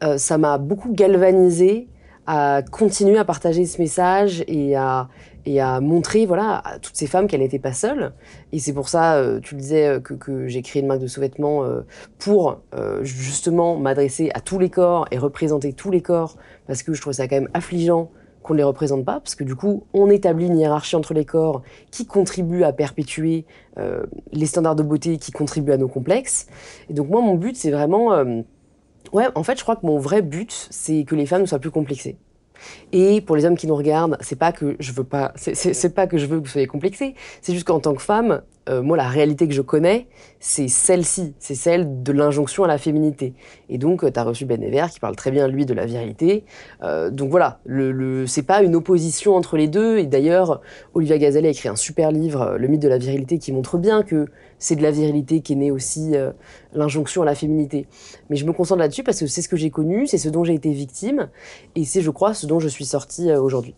[0.03, 1.89] euh, ça m'a beaucoup galvanisé
[2.27, 5.09] à continuer à partager ce message et à,
[5.47, 8.13] et à montrer voilà, à toutes ces femmes qu'elle n'était pas seule.
[8.53, 11.01] Et c'est pour ça, euh, tu le disais, euh, que, que j'ai créé une marque
[11.01, 11.83] de sous-vêtements euh,
[12.19, 12.61] pour
[13.03, 17.13] justement m'adresser à tous les corps et représenter tous les corps, parce que je trouve
[17.13, 18.11] ça quand même affligeant
[18.47, 21.25] qu'on ne les représente pas, parce que du coup, on établit une hiérarchie entre les
[21.25, 23.45] corps qui contribue à perpétuer
[24.33, 26.47] les standards de beauté qui contribuent à nos complexes.
[26.89, 28.11] Et donc moi, mon but, c'est vraiment...
[29.13, 31.59] ouais, en fait, je crois que mon vrai but, c'est que les femmes ne soient
[31.59, 32.17] plus complexées.
[32.93, 36.07] Et pour les hommes qui nous regardent, c'est pas que je veux pas, c'est pas
[36.07, 37.15] que je veux que vous soyez complexés.
[37.43, 40.09] C'est juste qu'en tant que femme, euh, moi, la réalité que je connais,
[40.41, 43.35] c'est celle-ci, c'est celle de l'injonction à la féminité.
[43.69, 45.87] Et donc, euh, tu as reçu Ben Ever qui parle très bien, lui, de la
[45.87, 46.45] virilité.
[46.83, 49.99] Euh, donc voilà, le, le c'est pas une opposition entre les deux.
[49.99, 50.61] Et d'ailleurs,
[50.95, 54.03] Olivia Gazelle a écrit un super livre, Le mythe de la virilité, qui montre bien
[54.03, 54.27] que
[54.59, 56.15] c'est de la virilité qui est née aussi
[56.73, 57.87] l'injonction à la féminité.
[58.31, 60.45] Mais je me concentre là-dessus parce que c'est ce que j'ai connu, c'est ce dont
[60.45, 61.29] j'ai été victime,
[61.75, 63.75] et c'est, je crois, ce dont je suis sortie aujourd'hui.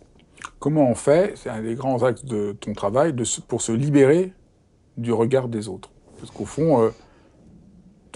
[0.61, 3.15] Comment on fait, c'est un des grands axes de ton travail,
[3.49, 4.33] pour se libérer
[4.99, 5.91] du regard des autres.
[6.19, 6.91] Parce qu'au fond, euh,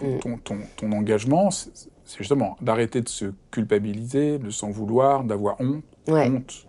[0.02, 0.18] mm.
[0.18, 5.84] ton, ton, ton, engagement, c'est justement d'arrêter de se culpabiliser, de s'en vouloir, d'avoir honte.
[6.08, 6.66] honte.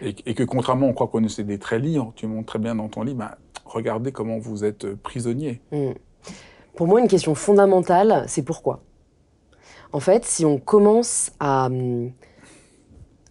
[0.00, 2.88] Et, que contrairement, on croit qu'on essaie des très libres, tu montres très bien dans
[2.88, 5.60] ton livre, bah, regardez comment vous êtes prisonnier.
[5.70, 5.92] Mm.
[6.74, 8.80] Pour moi, une question fondamentale, c'est pourquoi?
[9.92, 11.66] En fait, si on commence à...
[11.66, 12.12] Hum,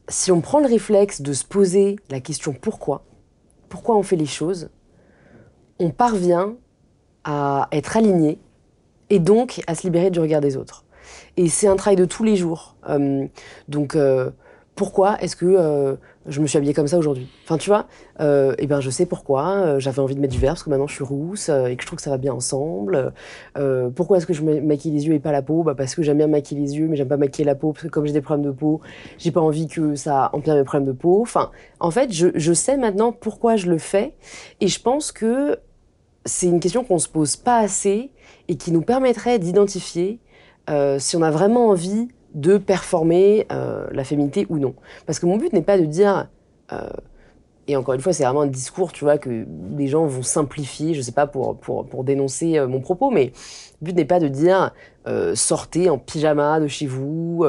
[0.10, 3.06] si on prend le réflexe de se poser la question pourquoi,
[3.70, 4.70] pourquoi on fait les choses,
[5.80, 6.56] on parvient
[7.24, 8.40] à être aligné
[9.10, 10.86] et donc à se libérer du regard des autres.
[11.38, 12.76] Et c'est un travail de tous les jours.
[12.90, 13.28] Euh,
[13.68, 14.32] donc, euh,
[14.76, 17.28] pourquoi est-ce que euh, je me suis habillée comme ça aujourd'hui?
[17.44, 17.88] Enfin, tu vois,
[18.20, 19.80] eh ben, je sais pourquoi.
[19.80, 21.88] J'avais envie de mettre du vert parce que maintenant je suis rousse et que je
[21.88, 23.14] trouve que ça va bien ensemble.
[23.96, 25.64] pourquoi est-ce que je maquille les yeux et pas la peau?
[25.64, 27.84] Bah, Parce que j'aime bien maquiller les yeux, mais j'aime pas maquiller la peau parce
[27.84, 28.82] que comme j'ai des problèmes de peau,
[29.18, 31.22] j'ai pas envie que ça empire mes problèmes de peau.
[31.22, 34.16] Enfin, en fait, je, je sais maintenant pourquoi je le fais
[34.62, 35.60] et je pense que
[36.26, 38.12] c'est une question qu'on se pose pas assez
[38.48, 40.20] et qui nous permettrait d'identifier
[40.70, 44.74] euh, si on a vraiment envie de performer euh, la féminité ou non.
[45.06, 46.28] Parce que mon but n'est pas de dire,
[46.72, 46.90] euh,
[47.68, 50.94] et encore une fois, c'est vraiment un discours, tu vois, que des gens vont simplifier,
[50.94, 53.32] je sais pas, pour, pour, pour dénoncer mon propos, mais
[53.82, 54.74] le but n'est pas de dire
[55.34, 57.46] sortez en pyjama de chez vous,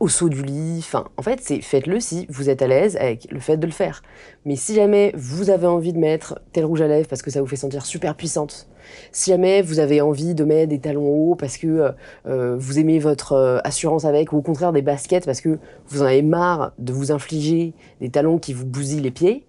[0.00, 0.78] au saut du lit.
[0.78, 3.72] Enfin, en fait, c'est faites-le si vous êtes à l'aise avec le fait de le
[3.72, 4.02] faire.
[4.44, 7.40] Mais si jamais vous avez envie de mettre tel rouge à lèvres parce que ça
[7.40, 8.68] vous fait sentir super puissante,
[9.12, 11.90] si jamais vous avez envie de mettre des talons hauts parce que euh,
[12.26, 15.58] euh, vous aimez votre euh, assurance avec, ou au contraire des baskets parce que
[15.88, 19.46] vous en avez marre de vous infliger des talons qui vous bousillent les pieds,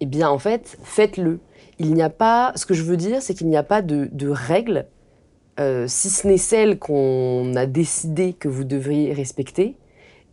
[0.00, 1.40] eh bien en fait, faites-le.
[1.78, 4.08] Il n'y a pas, ce que je veux dire, c'est qu'il n'y a pas de,
[4.12, 4.86] de règles,
[5.86, 9.76] si ce n'est celles qu'on a décidé que vous devriez respecter,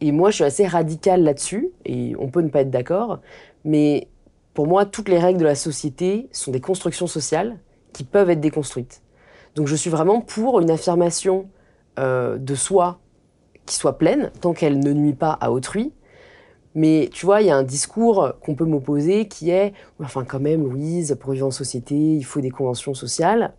[0.01, 3.19] et moi, je suis assez radicale là-dessus, et on peut ne pas être d'accord,
[3.63, 4.07] mais
[4.53, 7.59] pour moi, toutes les règles de la société sont des constructions sociales
[7.93, 9.01] qui peuvent être déconstruites.
[9.55, 11.49] Donc je suis vraiment pour une affirmation
[11.99, 12.99] euh, de soi
[13.65, 15.93] qui soit pleine, tant qu'elle ne nuit pas à autrui.
[16.73, 20.39] Mais tu vois, il y a un discours qu'on peut m'opposer qui est, enfin quand
[20.39, 23.53] même, Louise, pour vivre en société, il faut des conventions sociales.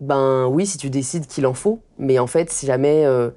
[0.00, 3.30] Ben oui, si tu décides qu'il en faut, mais en fait, si jamais euh,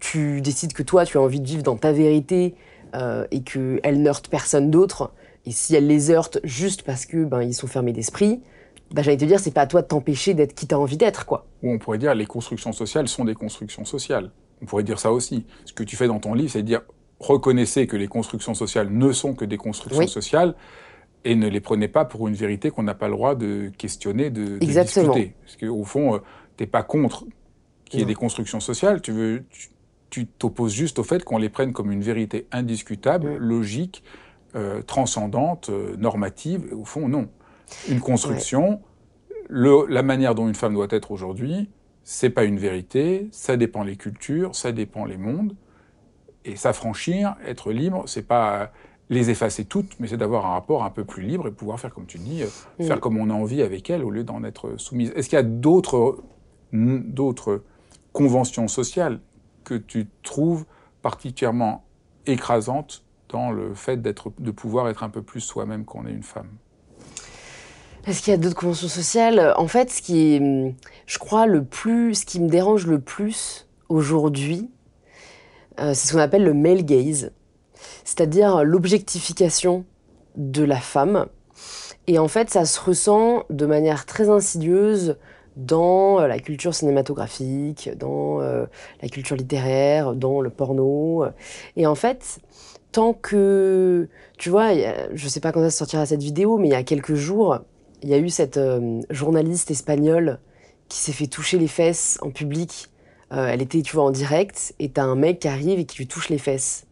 [0.00, 2.54] tu décides que toi, tu as envie de vivre dans ta vérité
[2.94, 5.12] euh, et qu'elle n'heurte personne d'autre,
[5.44, 8.40] et si elle les heurte juste parce que ben ils sont fermés d'esprit,
[8.92, 11.26] ben, j'allais te dire, c'est pas à toi de t'empêcher d'être qui t'as envie d'être,
[11.26, 11.46] quoi.
[11.62, 14.30] Ou on pourrait dire, les constructions sociales sont des constructions sociales.
[14.62, 15.44] On pourrait dire ça aussi.
[15.64, 16.82] Ce que tu fais dans ton livre, c'est dire,
[17.18, 20.54] reconnaissez que les constructions sociales ne sont que des constructions sociales
[21.24, 24.30] et ne les prenez pas pour une vérité qu'on n'a pas le droit de questionner,
[24.30, 25.34] de, de discuter.
[25.42, 26.20] Parce qu'au fond, tu euh,
[26.56, 27.24] t'es pas contre
[27.84, 29.68] qu'il y ait des constructions sociales, tu veux, tu
[30.10, 34.02] t'opposes juste au fait qu'on les prenne comme une vérité indiscutable, logique,
[34.54, 36.72] euh, transcendante, euh, normative.
[36.72, 37.28] Au fond, non.
[37.88, 38.80] Une construction,
[39.50, 41.68] la manière dont une femme doit être aujourd'hui,
[42.04, 45.56] c'est pas une vérité, ça dépend les cultures, ça dépend les mondes.
[46.44, 48.72] Et s'affranchir, être libre, c'est pas
[49.10, 51.92] les effacer toutes, mais c'est d'avoir un rapport un peu plus libre et pouvoir faire,
[51.92, 54.76] comme tu dis, euh, faire comme on a envie avec elle au lieu d'en être
[54.78, 55.12] soumise.
[55.16, 56.22] Est-ce qu'il y a d'autres
[58.12, 59.20] conventions sociales
[59.66, 60.64] que tu trouves
[61.02, 61.84] particulièrement
[62.26, 66.48] écrasante dans le fait de pouvoir être un peu plus soi-même qu'on est une femme?
[68.06, 69.52] Est-ce qu'il y a d'autres conventions sociales?
[69.56, 70.74] En fait, ce qui est,
[71.06, 74.70] je crois, le plus, ce qui me dérange le plus aujourd'hui,
[75.80, 77.32] euh, c'est ce qu'on appelle le male gaze,
[78.04, 79.84] c'est-à-dire l'objectification
[80.36, 81.26] de la femme.
[82.06, 85.16] Et en fait, ça se ressent de manière très insidieuse
[85.56, 91.24] dans la culture cinématographique, dans la culture littéraire, dans le porno.
[91.76, 92.38] Et en fait,
[92.92, 94.70] tant que, tu vois,
[95.12, 97.58] je sais pas quand ça sortira cette vidéo, mais il y a quelques jours,
[98.02, 98.60] il y a eu cette
[99.10, 100.40] journaliste espagnole
[100.88, 102.90] qui s'est fait toucher les fesses en public.
[103.30, 106.06] elle était, tu vois, en direct, et t'as un mec qui arrive et qui lui
[106.06, 106.85] touche les fesses.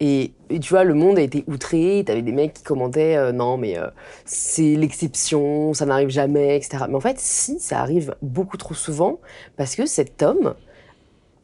[0.00, 2.02] Et, tu vois, le monde a été outré.
[2.06, 3.88] T'avais des mecs qui commentaient euh, non, mais euh,
[4.24, 6.84] c'est l'exception, ça n'arrive jamais, etc.
[6.88, 9.20] Mais en fait, si, ça arrive beaucoup trop souvent
[9.56, 10.54] parce que cet homme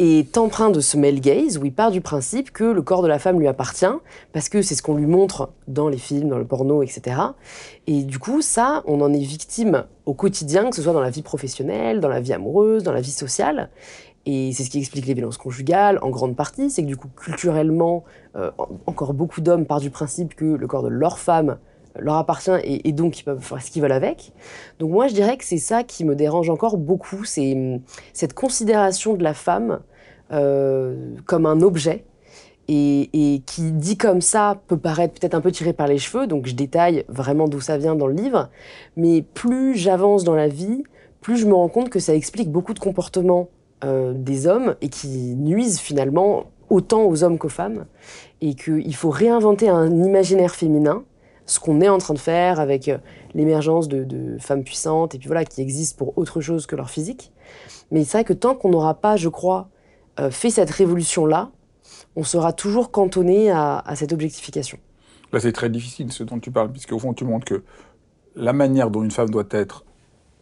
[0.00, 3.08] est empreint de ce male gaze où il part du principe que le corps de
[3.08, 3.84] la femme lui appartient
[4.32, 7.20] parce que c'est ce qu'on lui montre dans les films, dans le porno, etc.
[7.86, 11.10] Et du coup, ça, on en est victime au quotidien, que ce soit dans la
[11.10, 13.68] vie professionnelle, dans la vie amoureuse, dans la vie sociale.
[14.24, 17.08] Et c'est ce qui explique les violences conjugales en grande partie, c'est que du coup
[17.08, 18.04] culturellement,
[18.86, 21.58] encore beaucoup d'hommes partent du principe que le corps de leur femme
[21.96, 24.32] euh, leur appartient et, donc ils peuvent faire ce qu'ils veulent avec.
[24.78, 27.80] Donc moi je dirais que c'est ça qui me dérange encore beaucoup, c'est hum,
[28.12, 29.80] cette considération de la femme
[30.32, 32.04] euh, comme un objet
[32.68, 36.46] et, qui dit comme ça peut paraître peut-être un peu tiré par les cheveux, donc
[36.46, 38.48] je détaille vraiment d'où ça vient dans le livre,
[38.96, 40.84] mais plus j'avance dans la vie,
[41.20, 43.48] plus je me rends compte que ça explique beaucoup de comportements
[43.82, 47.86] euh, des hommes et qui nuisent finalement autant aux hommes qu'aux femmes.
[48.40, 51.04] Et qu'il faut réinventer un imaginaire féminin,
[51.44, 52.98] ce qu'on est en train de faire avec euh,
[53.34, 57.32] l'émergence de, femmes puissantes et puis voilà, qui existent pour autre chose que leur physique.
[57.90, 59.68] Mais c'est vrai que tant qu'on n'aura pas, je crois,
[60.20, 61.50] euh, fait cette révolution-là,
[62.16, 64.78] on sera toujours cantonné à, à cette objectification.
[65.32, 67.62] Là, c'est très difficile ce dont tu parles, puisque au fond, tu montres que
[68.36, 69.84] la manière dont une femme doit être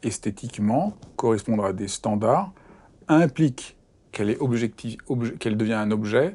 [0.02, 2.52] esthétiquement correspondra à des standards
[3.08, 3.77] implique
[4.18, 4.96] qu'elle est objectif,
[5.38, 6.34] qu'elle devient un objet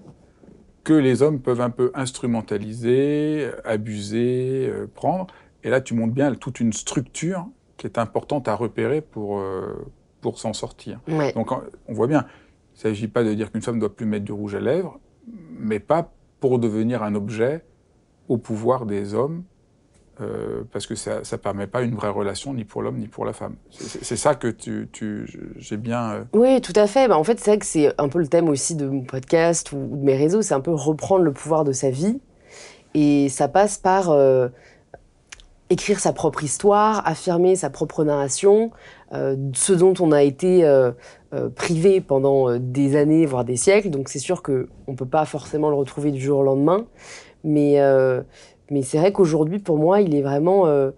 [0.85, 5.27] que les hommes peuvent un peu instrumentaliser, abuser, euh, prendre.
[5.65, 9.85] Et là, tu montres bien toute une structure qui est importante à repérer pour, euh,
[10.21, 11.01] pour s'en sortir.
[11.35, 12.25] Donc, on voit bien,
[12.73, 14.97] il ne s'agit pas de dire qu'une femme doit plus mettre du rouge à lèvres,
[15.59, 17.65] mais pas pour devenir un objet
[18.29, 19.43] au pouvoir des hommes
[20.21, 23.25] euh, parce que ça ne permet pas une vraie relation ni pour l'homme ni pour
[23.25, 23.55] la femme.
[23.71, 24.87] C'est ça que tu,
[25.57, 26.11] j'ai bien...
[26.11, 27.07] Euh, oui, tout à fait.
[27.07, 29.71] Bah, en fait, c'est vrai que c'est un peu le thème aussi de mon podcast
[29.71, 32.21] ou, de mes réseaux, c'est un peu reprendre le pouvoir de sa vie.
[32.93, 34.49] Et ça passe par euh,
[35.71, 38.69] écrire sa propre histoire, affirmer sa propre narration,
[39.11, 40.67] ce dont on a été
[41.55, 43.89] privé pendant des années, voire des siècles.
[43.89, 46.85] Donc c'est sûr qu'on ne peut pas forcément le retrouver du jour au lendemain.
[47.43, 47.79] Mais
[48.69, 50.91] mais c'est vrai qu'aujourd'hui, pour moi, il est vraiment euh,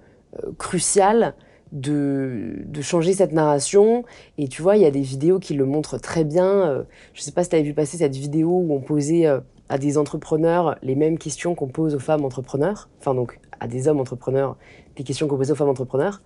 [0.44, 1.36] euh, crucial
[1.72, 4.04] de, de, changer cette narration.
[4.38, 6.46] Et tu vois, il y a des vidéos qui le montrent très bien.
[6.46, 9.26] Euh, je ne sais pas si tu avais vu passer cette vidéo où on posait
[9.68, 12.90] à des entrepreneurs les mêmes questions qu'on pose aux femmes entrepreneurs.
[13.00, 14.58] Enfin, donc, à des hommes entrepreneurs,
[14.96, 16.22] des questions qu'on posait aux femmes entrepreneurs.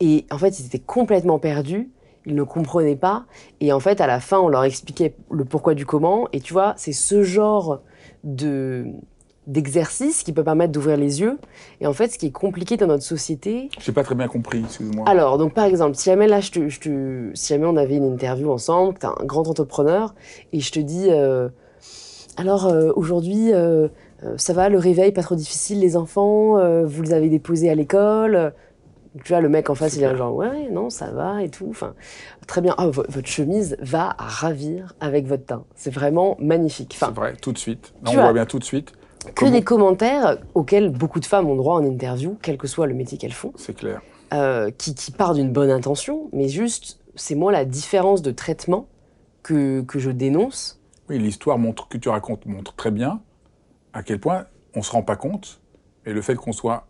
[0.00, 1.90] Et en fait, ils étaient complètement perdus.
[2.26, 3.24] Ils ne comprenaient pas.
[3.60, 6.28] Et en fait, à la fin, on leur expliquait le pourquoi du comment.
[6.32, 7.80] Et tu vois, c'est ce genre
[8.24, 8.86] de,
[9.46, 11.38] d'exercice qui peut permettre d'ouvrir les yeux.
[11.80, 13.70] Et en fait, ce qui est compliqué dans notre société.
[13.80, 15.08] Je n'ai pas très bien compris, excuse-moi.
[15.08, 18.12] Alors, donc par exemple, si jamais là, je te, je si jamais on avait une
[18.12, 20.14] interview ensemble, tu un grand entrepreneur,
[20.52, 21.48] et je te dis, euh,
[22.36, 23.88] alors euh, aujourd'hui, euh,
[24.36, 28.52] ça va, le réveil, pas trop difficile, les enfants, vous les avez déposés à l'école.
[29.24, 31.66] Tu vois, le mec en face, il est genre, ouais, non, ça va et tout.
[31.68, 31.92] Enfin,
[32.46, 32.74] très bien.
[32.78, 35.64] Ah, votre chemise va ravir avec votre teint.
[35.74, 36.92] C'est vraiment magnifique.
[36.94, 37.92] Enfin, c'est vrai, tout de suite.
[38.06, 38.94] on voit bien tout de suite
[39.34, 42.94] que des commentaires auxquels beaucoup de femmes ont droit en interview, quel que soit le
[42.94, 43.52] métier qu'elles font.
[43.56, 44.00] C'est clair.
[44.32, 48.88] Euh, qui, qui part d'une bonne intention, mais juste, c'est moi la différence de traitement
[49.42, 50.80] que, que je dénonce.
[51.08, 53.20] Oui, l'histoire montre, que tu racontes montre très bien
[53.92, 55.60] à quel point on ne se rend pas compte,
[56.06, 56.86] et le fait qu'on soit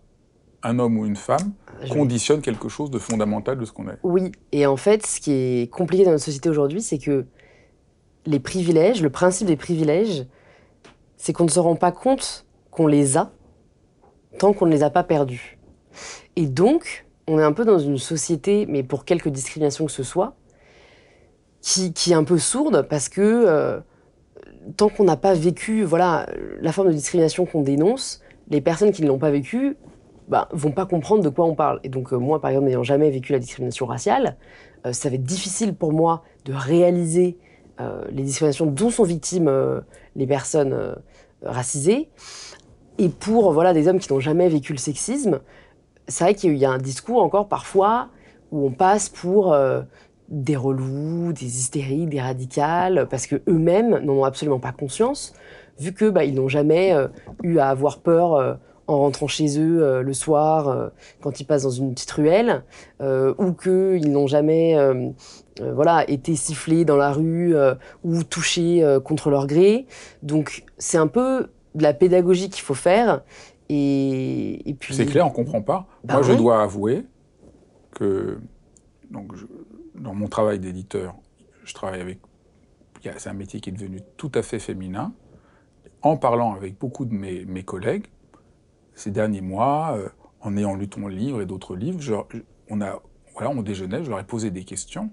[0.63, 1.53] un homme ou une femme
[1.91, 3.99] conditionne quelque chose de fondamental de ce qu'on est.
[4.05, 7.27] Oui, et en fait, ce qui est compliqué dans notre société aujourd'hui, c'est que
[8.27, 10.27] les privilèges, le principe des privilèges,
[11.23, 13.31] c'est qu'on ne se rend pas compte qu'on les a
[14.41, 15.57] tant qu'on ne les a pas perdus.
[16.35, 20.03] Et donc, on est un peu dans une société, mais pour quelque discrimination que ce
[20.03, 20.35] soit,
[21.61, 23.79] qui, est un peu sourde parce que euh,
[24.77, 26.27] tant qu'on n'a pas vécu voilà,
[26.61, 29.77] la forme de discrimination qu'on dénonce, les personnes qui ne l'ont pas vécu
[30.27, 31.79] bah, vont pas comprendre de quoi on parle.
[31.85, 34.37] Et donc, euh, moi, par exemple, n'ayant jamais vécu la discrimination raciale,
[34.87, 37.39] euh, ça va être difficile pour moi de réaliser
[38.13, 39.51] les discriminations dont sont victimes
[40.15, 40.95] les personnes
[41.45, 42.09] racisés.
[42.99, 45.41] Et pour voilà, des hommes qui n'ont jamais vécu le sexisme,
[46.09, 48.09] c'est vrai qu'il y a un discours encore parfois
[48.51, 49.83] où on passe pour euh,
[50.29, 55.33] des relous, des hystériques, des radicales, parce que eux-mêmes n'en ont absolument pas conscience,
[55.79, 57.09] vu que bah, ils n'ont jamais euh,
[57.43, 58.55] eu à avoir peur euh,
[58.87, 60.91] en rentrant chez eux le soir
[61.23, 62.65] quand ils passent dans une petite ruelle,
[63.01, 64.77] ou qu'ils n'ont jamais
[65.61, 67.55] voilà, été sifflés dans la rue
[68.05, 69.87] ou touchés contre leur gré.
[70.23, 73.23] Donc c'est un peu de la pédagogie qu'il faut faire.
[73.69, 74.95] Et, puis...
[74.95, 75.87] C'est clair, on ne comprend pas.
[76.05, 77.05] Bah Moi, je dois avouer
[77.93, 78.39] que
[79.11, 79.33] donc,
[79.95, 81.15] dans mon travail d'éditeur,
[81.65, 82.19] je travaille avec.
[83.19, 85.13] C'est un métier qui est devenu tout à fait féminin.
[86.03, 88.07] En parlant avec beaucoup de mes, mes collègues,
[88.95, 90.09] ces derniers mois, euh,
[90.41, 92.27] en ayant lu ton livre et d'autres livres,
[92.69, 93.01] on, a,
[93.35, 95.11] voilà, on déjeunait, je leur ai posé des questions.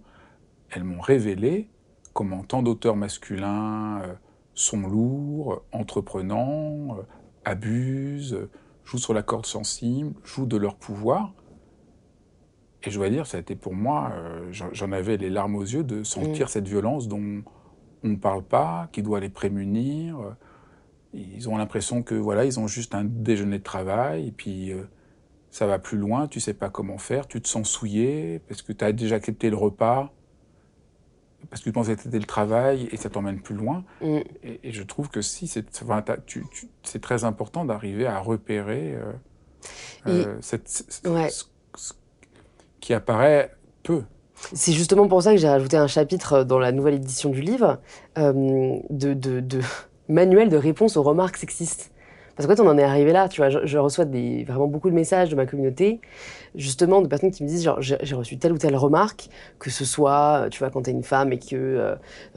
[0.72, 1.70] Elles m'ont révélé
[2.14, 4.14] comment tant d'auteurs masculins euh,
[4.54, 7.04] sont lourds, entreprenants, euh,
[7.46, 8.38] abusent,
[8.84, 11.34] jouent sur la corde sensible, jouent de leur pouvoir.
[12.84, 15.64] Et je dois dire, ça a été pour moi, euh, j'en avais les larmes aux
[15.64, 16.50] yeux de sentir mm.
[16.50, 17.44] cette violence dont
[18.04, 20.18] on ne parle pas, qui doit les prémunir.
[21.14, 24.84] Ils ont l'impression que voilà, ils ont juste un déjeuner de travail, et puis euh,
[25.50, 28.72] ça va plus loin, tu sais pas comment faire, tu te sens souillé parce que
[28.72, 30.14] tu as déjà accepté le repas,
[31.50, 33.84] parce que tu que c'était le travail et ça t'emmène plus loin.
[34.02, 34.20] Mm.
[34.44, 38.98] Et, je trouve que si, c'est très important d'arriver à repérer
[40.08, 41.02] euh, cette,
[42.80, 43.52] qui apparaît
[43.84, 44.04] peu.
[44.54, 47.80] C'est justement pour ça que j'ai rajouté un chapitre dans la nouvelle édition du livre
[48.18, 49.60] euh, de, de,
[50.08, 51.92] manuel de réponse aux remarques sexistes.
[52.40, 53.50] Parce qu'en fait, on en est arrivé là, tu vois.
[53.50, 56.00] Je, reçois des, vraiment beaucoup de messages de ma communauté,
[56.56, 59.28] justement, de personnes qui me disent, genre, j'ai reçu telle ou telle remarque,
[59.60, 61.96] que ce soit, tu vois, quand t'es une femme et que, euh,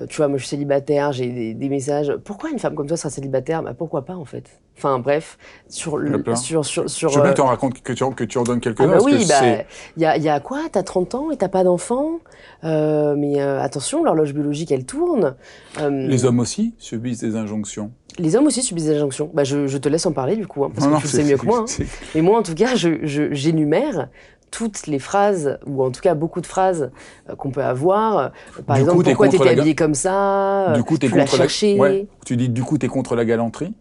[0.08, 2.12] tu vois, moi je suis célibataire, j'ai des, messages.
[2.24, 3.62] Pourquoi une femme comme toi sera célibataire?
[3.62, 4.50] Bah pourquoi pas, en fait?
[4.76, 5.38] Enfin bref,
[5.68, 7.10] sur le, sur sur sur.
[7.10, 8.90] Je veux bien que tu en racontes, que tu, que tu en donnes quelques-uns.
[8.90, 9.62] Ah bah oui, bah,
[9.96, 10.62] il y a, y a quoi?
[10.72, 12.18] T'as 30 ans et t'as pas d'enfant?
[12.64, 15.36] Euh, Mais euh, attention, l'horloge biologique elle tourne.
[15.78, 17.92] Les hommes aussi subissent des injonctions.
[18.18, 19.30] Les hommes aussi subissent des injonctions.
[19.32, 21.36] Bah, je, te laisse en parler du coup, hein, parce que tu le sais mieux
[21.36, 21.64] que moi.
[21.68, 21.84] Hein.
[22.14, 24.08] Mais moi, en tout cas, j'énumère
[24.50, 26.90] toutes les phrases, ou en tout cas beaucoup de phrases
[27.28, 28.32] euh, qu'on peut avoir.
[28.66, 32.06] Par exemple, pourquoi tu étais habillé comme ça Du coup, tu l'as cherché.
[32.26, 33.74] Tu dis du coup, tu es contre la galanterie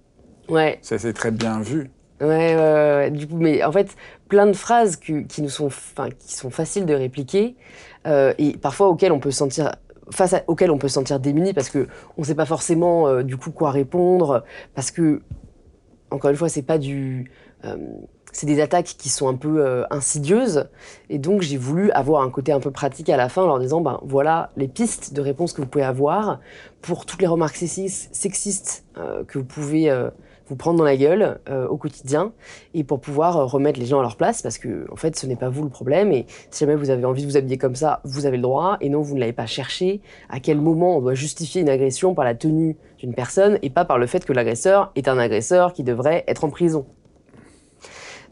[0.49, 0.79] Ouais.
[0.81, 1.91] Ça, c'est très bien vu.
[2.19, 3.95] Ouais, ouais, ouais, Du coup, mais en fait,
[4.29, 5.69] plein de phrases qui, nous sont,
[6.19, 7.55] qui sont faciles de répliquer
[8.07, 9.71] euh, et parfois auxquelles on peut sentir
[10.11, 13.23] face à, auquel on peut se sentir démuni parce que on sait pas forcément euh,
[13.23, 14.43] du coup quoi répondre
[14.75, 15.21] parce que
[16.11, 17.31] encore une fois c'est pas du
[17.65, 17.75] euh,
[18.33, 20.69] c'est des attaques qui sont un peu euh, insidieuses.
[21.09, 23.59] Et donc j'ai voulu avoir un côté un peu pratique à la fin en leur
[23.59, 26.39] disant ben voilà les pistes de réponse que vous pouvez avoir.
[26.81, 28.85] Pour toutes les remarques sexistes
[29.27, 29.91] que vous pouvez
[30.51, 32.33] vous prendre dans la gueule euh, au quotidien
[32.73, 35.25] et pour pouvoir euh, remettre les gens à leur place parce que en fait ce
[35.25, 37.75] n'est pas vous le problème et si jamais vous avez envie de vous habiller comme
[37.75, 40.01] ça, vous avez le droit et non vous ne l'avez pas cherché.
[40.27, 43.85] À quel moment on doit justifier une agression par la tenue d'une personne et pas
[43.85, 46.85] par le fait que l'agresseur est un agresseur qui devrait être en prison.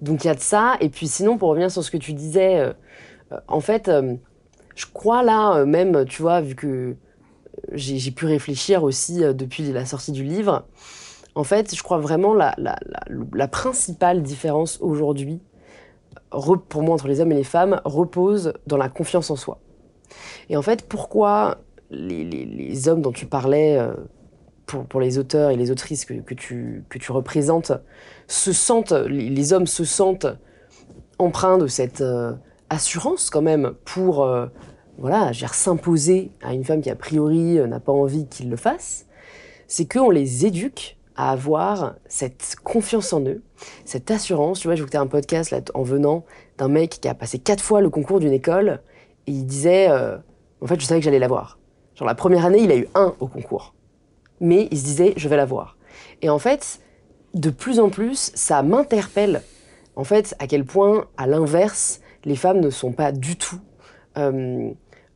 [0.01, 2.11] Donc il y a de ça et puis sinon pour revenir sur ce que tu
[2.11, 2.73] disais, euh,
[3.47, 3.89] en fait
[4.75, 6.97] je crois là même tu vois vu que
[7.71, 10.65] j'ai pu réfléchir aussi depuis la sortie du livre.
[11.39, 15.39] En fait, je crois vraiment la, la, principale différence aujourd'hui,
[16.67, 19.61] pour moi, entre les hommes et les femmes, repose dans la confiance en soi.
[20.49, 21.59] Et en fait, pourquoi
[21.91, 23.93] les, hommes dont tu parlais, euh,
[24.65, 27.71] pour, les auteurs et les autrices que, tu, que tu représentes,
[28.27, 30.27] se sentent, les, hommes se sentent
[31.19, 32.33] empreints de cette euh,
[32.69, 34.47] assurance quand même pour euh,
[34.97, 39.05] voilà, s'imposer à une femme qui a priori n'a pas envie qu'il le fasse,
[39.67, 43.43] c'est qu'on les éduque à avoir cette confiance en eux,
[43.83, 44.61] cette assurance.
[44.61, 46.23] Tu vois, j'écoutais un podcast en venant
[46.57, 48.79] d'un mec qui a passé quatre fois le concours d'une école
[49.27, 50.17] et il disait euh,
[50.61, 51.59] En fait, je savais que j'allais l'avoir.
[51.95, 53.73] Genre, la première année, il a eu un au concours.
[54.39, 55.75] Mais il se disait Je vais l'avoir.
[56.21, 56.79] Et en fait,
[57.33, 59.41] de plus en plus, ça m'interpelle.
[59.97, 63.59] En fait, à quel point, à l'inverse, les femmes ne sont pas du tout
[64.17, 64.71] euh,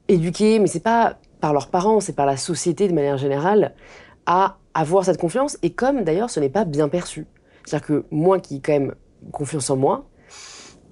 [0.09, 3.73] éduquées, mais c'est pas par leurs parents, c'est par la société de manière générale,
[4.25, 7.27] à avoir cette confiance, et comme d'ailleurs ce n'est pas bien perçu.
[7.65, 8.95] C'est-à-dire que moi qui quand même
[9.31, 10.05] confiance en moi,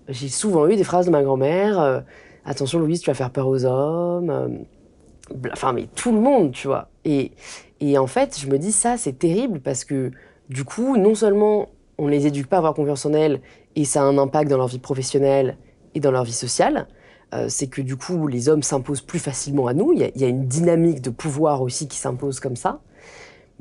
[0.07, 1.99] j'ai souvent eu des phrases de ma grand-mère, euh,
[2.45, 4.47] attention Louise, tu vas faire peur aux hommes, euh,
[5.51, 6.89] enfin mais tout le monde, tu vois.
[7.05, 7.31] Et,
[7.79, 10.11] et en fait, je me dis ça, c'est terrible parce que
[10.49, 13.41] du coup, non seulement on les éduque pas à avoir confiance en elles,
[13.75, 15.57] et ça a un impact dans leur vie professionnelle
[15.93, 16.87] et dans leur vie sociale,
[17.33, 19.93] euh, c'est que du coup, les hommes s'imposent plus facilement à nous.
[19.93, 22.81] Il y, a une dynamique de pouvoir aussi qui s'impose comme ça.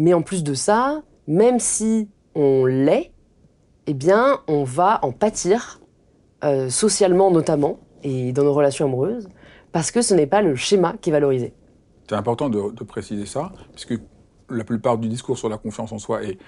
[0.01, 3.13] Mais en plus de ça, même si on l'est,
[3.87, 5.79] eh bien, on va en pâtir,
[6.43, 9.29] euh, socialement notamment, et dans nos relations amoureuses,
[9.73, 11.53] parce que ce n'est pas le schéma qui est valorisé.
[12.09, 14.01] C'est important de, préciser ça, puisque
[14.49, 16.39] la plupart du discours sur la confiance en soi est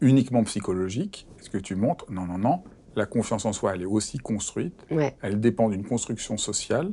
[0.00, 1.28] uniquement psychologique.
[1.38, 2.06] Est-ce que tu montres?
[2.10, 2.62] Non, non, non.
[2.96, 4.86] La confiance en soi, elle est aussi construite.
[5.20, 6.92] Elle dépend d'une construction sociale.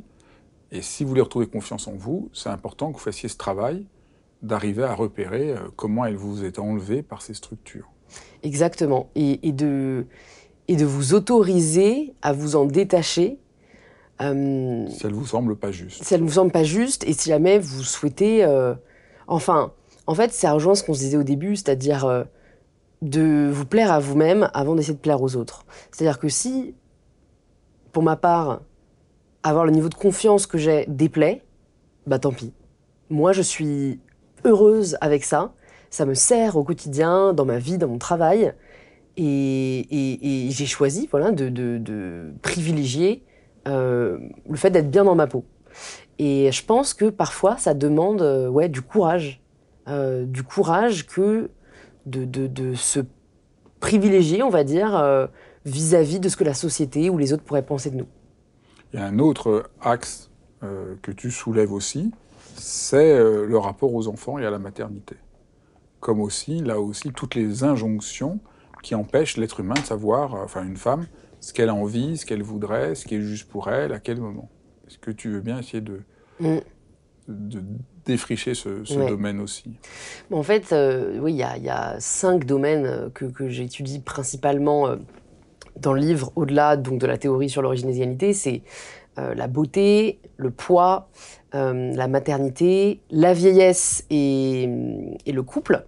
[0.70, 3.86] Et si vous voulez retrouver confiance en vous, c'est important que vous fassiez ce travail
[4.42, 7.90] d'arriver à repérer euh, comment elle vous est enlevée par ces structures.
[8.42, 9.10] Exactement.
[9.14, 10.06] Et, de,
[10.68, 13.38] et de vous autoriser à vous en détacher.
[14.20, 16.02] Euh, si elle vous semble pas juste.
[16.02, 18.44] Si elle vous semble pas juste, et si jamais vous souhaitez.
[18.44, 18.74] Euh,
[19.26, 19.72] enfin,
[20.06, 22.26] en fait, ça rejoint ce qu'on se disait au début, c'est-à-dire
[23.02, 25.66] de vous plaire à vous-même avant d'essayer de plaire aux autres.
[25.92, 26.74] C'est-à-dire que si,
[27.92, 28.62] pour ma part,
[29.42, 31.44] avoir le niveau de confiance que j'ai déplaît,
[32.06, 32.52] bah tant pis.
[33.10, 34.00] Moi, je suis
[34.44, 35.52] heureuse avec ça.
[35.90, 38.52] Ça me sert au quotidien, dans ma vie, dans mon travail.
[39.16, 43.24] Et, j'ai choisi voilà, de, privilégier
[43.66, 44.18] euh,
[44.48, 45.44] le fait d'être bien dans ma peau.
[46.18, 49.42] Et je pense que parfois, ça demande euh, ouais, du courage.
[49.88, 51.50] Euh, du courage que
[52.06, 53.00] de, se
[53.80, 55.28] privilégier, on va dire,
[55.64, 58.06] vis-à-vis de ce que la société ou les autres pourraient penser de nous.
[58.92, 60.30] Il y a un autre axe
[60.60, 62.10] que tu soulèves aussi,
[62.58, 65.16] c'est euh, le rapport aux enfants et à la maternité.
[66.00, 68.40] Comme aussi, là aussi, toutes les injonctions
[68.82, 71.06] qui empêchent l'être humain de savoir, euh, enfin une femme,
[71.40, 74.20] ce qu'elle a envie, ce qu'elle voudrait, ce qui est juste pour elle, à quel
[74.20, 74.48] moment.
[74.86, 76.00] Est-ce que tu veux bien essayer de,
[76.40, 76.58] mm.
[77.28, 77.62] de
[78.04, 79.78] défricher ce, domaine aussi?
[80.30, 84.96] En fait, euh, oui, il y, a cinq domaines que, que j'étudie principalement
[85.80, 88.02] dans le livre, au-delà donc de la théorie sur l'origine des
[89.18, 91.08] c'est la beauté, le poids,
[91.54, 94.68] euh, la maternité, la vieillesse et,
[95.26, 95.84] le couple.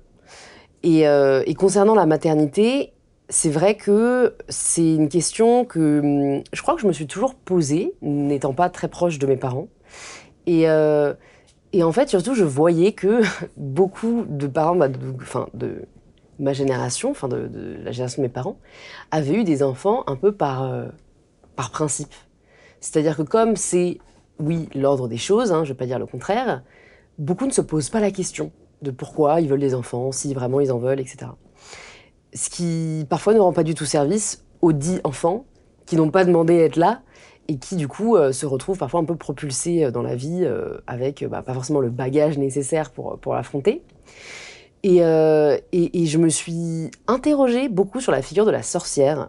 [0.84, 2.92] Euh, et, concernant la maternité,
[3.28, 7.34] c'est vrai que c'est une question que hum, je crois que je me suis toujours
[7.34, 9.68] posée, n'étant pas très proche de mes parents.
[10.46, 11.14] Et, euh,
[11.80, 13.20] en fait, surtout, je voyais que
[13.56, 14.98] beaucoup de parents, bah, de,
[15.54, 15.82] de
[16.38, 17.50] ma génération, enfin de,
[17.84, 18.58] la génération de mes parents,
[19.10, 20.86] avaient eu des enfants un peu par,
[21.54, 22.14] par principe.
[22.80, 23.98] C'est-à-dire que comme c'est
[24.38, 26.62] oui, l'ordre des choses, hein, je ne vais pas dire le contraire,
[27.18, 28.50] beaucoup ne se posent pas la question
[28.82, 31.32] de pourquoi ils veulent des enfants, si vraiment ils en veulent, etc.
[32.32, 35.44] Ce qui parfois ne rend pas du tout service aux dix enfants
[35.86, 37.02] qui n'ont pas demandé à être là
[37.48, 40.42] et qui du coup euh, se retrouvent parfois un peu propulsés euh, dans la vie
[40.44, 43.82] euh, avec bah, pas forcément le bagage nécessaire pour, pour l'affronter.
[44.82, 49.28] Et, et, je me suis interrogée beaucoup sur la figure de la sorcière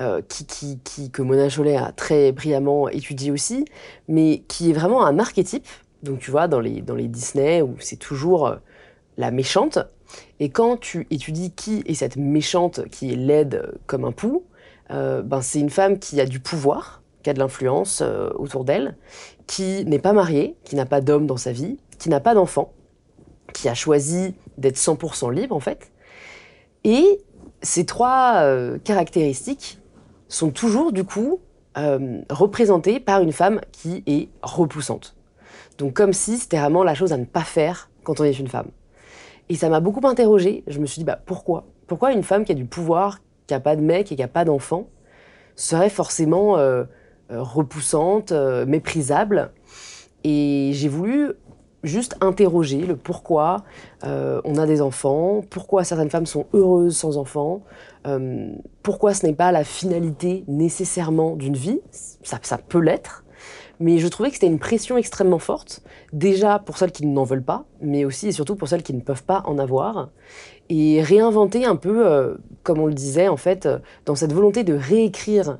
[0.00, 3.64] euh, qui, que Mona Chollet a très brillamment étudié aussi,
[4.06, 5.66] mais qui est vraiment un archétype.
[6.04, 8.56] Donc tu vois, dans les, dans les Disney, où c'est toujours euh,
[9.16, 9.80] la méchante.
[10.38, 14.44] Et quand tu étudies qui est cette méchante qui est laide comme un pou,
[14.92, 18.00] euh, ben c'est une femme qui a du pouvoir, qui a de l'influence
[18.36, 18.96] autour d'elle,
[19.48, 22.72] qui n'est pas mariée, qui n'a pas d'homme dans sa vie, qui n'a pas d'enfant,
[23.52, 25.90] qui a choisi d'être 100% libre en fait.
[26.84, 27.20] Et
[27.62, 28.44] ces trois
[28.84, 29.80] caractéristiques
[30.28, 31.40] sont toujours du coup
[31.76, 35.14] euh, représentées par une femme qui est repoussante.
[35.78, 38.48] Donc comme si c'était vraiment la chose à ne pas faire quand on est une
[38.48, 38.68] femme.
[39.48, 40.64] Et ça m'a beaucoup interrogée.
[40.66, 41.64] Je me suis dit, bah, pourquoi?
[41.86, 44.28] Pourquoi une femme qui a du pouvoir, qui n'a pas de mec et qui n'a
[44.28, 44.88] pas d'enfant,
[45.56, 46.84] serait forcément euh,
[47.30, 49.52] euh, repoussante, méprisable?
[50.24, 51.32] Et j'ai voulu
[51.84, 53.62] juste interroger le pourquoi
[54.02, 57.62] on a des enfants, pourquoi certaines femmes sont heureuses sans enfants,
[58.08, 58.50] euh,
[58.82, 63.24] pourquoi ce n'est pas la finalité nécessairement d'une vie, ça, peut l'être,
[63.80, 65.82] mais je trouvais que c'était une pression extrêmement forte,
[66.12, 69.00] déjà pour celles qui n'en veulent pas, mais aussi et surtout pour celles qui ne
[69.00, 70.10] peuvent pas en avoir,
[70.68, 73.68] et réinventer un peu, euh, comme on le disait en fait,
[74.06, 75.58] dans cette volonté de réécrire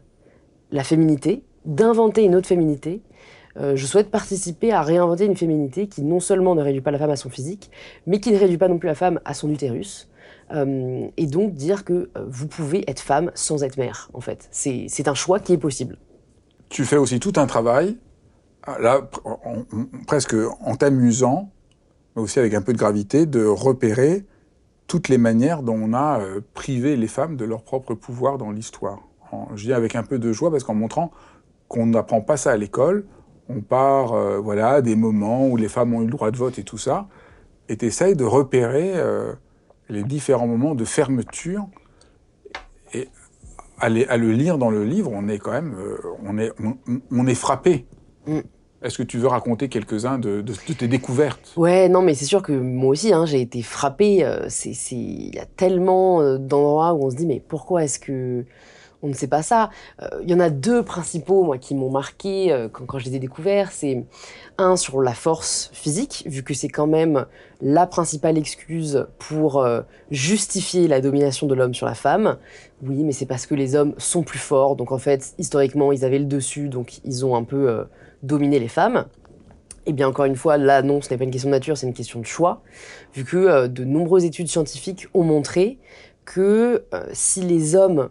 [0.72, 3.02] la féminité, d'inventer une autre féminité,
[3.60, 6.98] euh, je souhaite participer à réinventer une féminité qui non seulement ne réduit pas la
[6.98, 7.70] femme à son physique,
[8.06, 10.07] mais qui ne réduit pas non plus la femme à son utérus.
[10.52, 14.48] Euh, et donc dire que euh, vous pouvez être femme sans être mère, en fait.
[14.50, 15.98] C'est un choix qui est possible.
[16.68, 17.96] Tu fais aussi tout un travail,
[18.66, 19.00] là,
[20.06, 21.50] presque en t'amusant,
[22.14, 24.24] mais aussi avec un peu de gravité, de repérer
[24.86, 26.20] toutes les manières dont on a
[26.54, 29.00] privé les femmes de leur propre pouvoir dans l'histoire.
[29.54, 31.10] Je dis avec un peu de joie parce qu'en montrant
[31.68, 33.04] qu'on n'apprend pas ça à l'école,
[33.48, 36.58] on part euh, voilà, des moments où les femmes ont eu le droit de vote
[36.58, 37.08] et tout ça,
[37.68, 39.34] et tu de repérer euh,
[39.88, 41.66] les différents moments de fermeture.
[42.94, 43.08] Et
[43.78, 46.52] à, le lire dans le livre, on est quand même euh, on est,
[47.10, 47.86] on, est frappé.
[48.26, 48.40] Mm.
[48.82, 50.42] Est-ce que tu veux raconter quelques-uns de,
[50.78, 51.52] tes découvertes?
[51.56, 54.24] Ouais, non, mais c'est sûr que moi aussi, hein, j'ai été frappée.
[54.92, 58.44] Il y a tellement d'endroits où on se dit, mais pourquoi est-ce que
[59.02, 59.70] on ne sait pas ça.
[60.02, 63.16] Euh, il y en a deux principaux, moi, qui m'ont marqué euh, quand, je les
[63.16, 63.70] ai découverts.
[63.72, 64.04] C'est
[64.58, 67.26] un sur la force physique, vu que c'est quand même
[67.60, 72.38] la principale excuse pour euh, justifier la domination de l'homme sur la femme.
[72.82, 76.04] Oui, mais c'est parce que les hommes sont plus forts, donc en fait, historiquement, ils
[76.04, 77.86] avaient le dessus, donc ils ont un peu
[78.22, 79.06] dominé les femmes.
[79.86, 81.78] Et eh bien encore une fois, là non, ce n'est pas une question de nature,
[81.78, 82.62] c'est une question de choix,
[83.14, 85.78] vu que de nombreuses études scientifiques ont montré
[86.26, 88.10] que si les hommes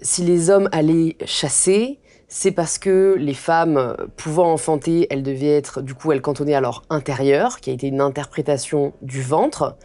[0.00, 5.82] si les hommes allaient chasser, c'est parce que les femmes pouvant enfanter, elles devaient être,
[5.82, 9.76] du coup, elles cantonnées à leur intérieur, qui a été une interprétation du ventre,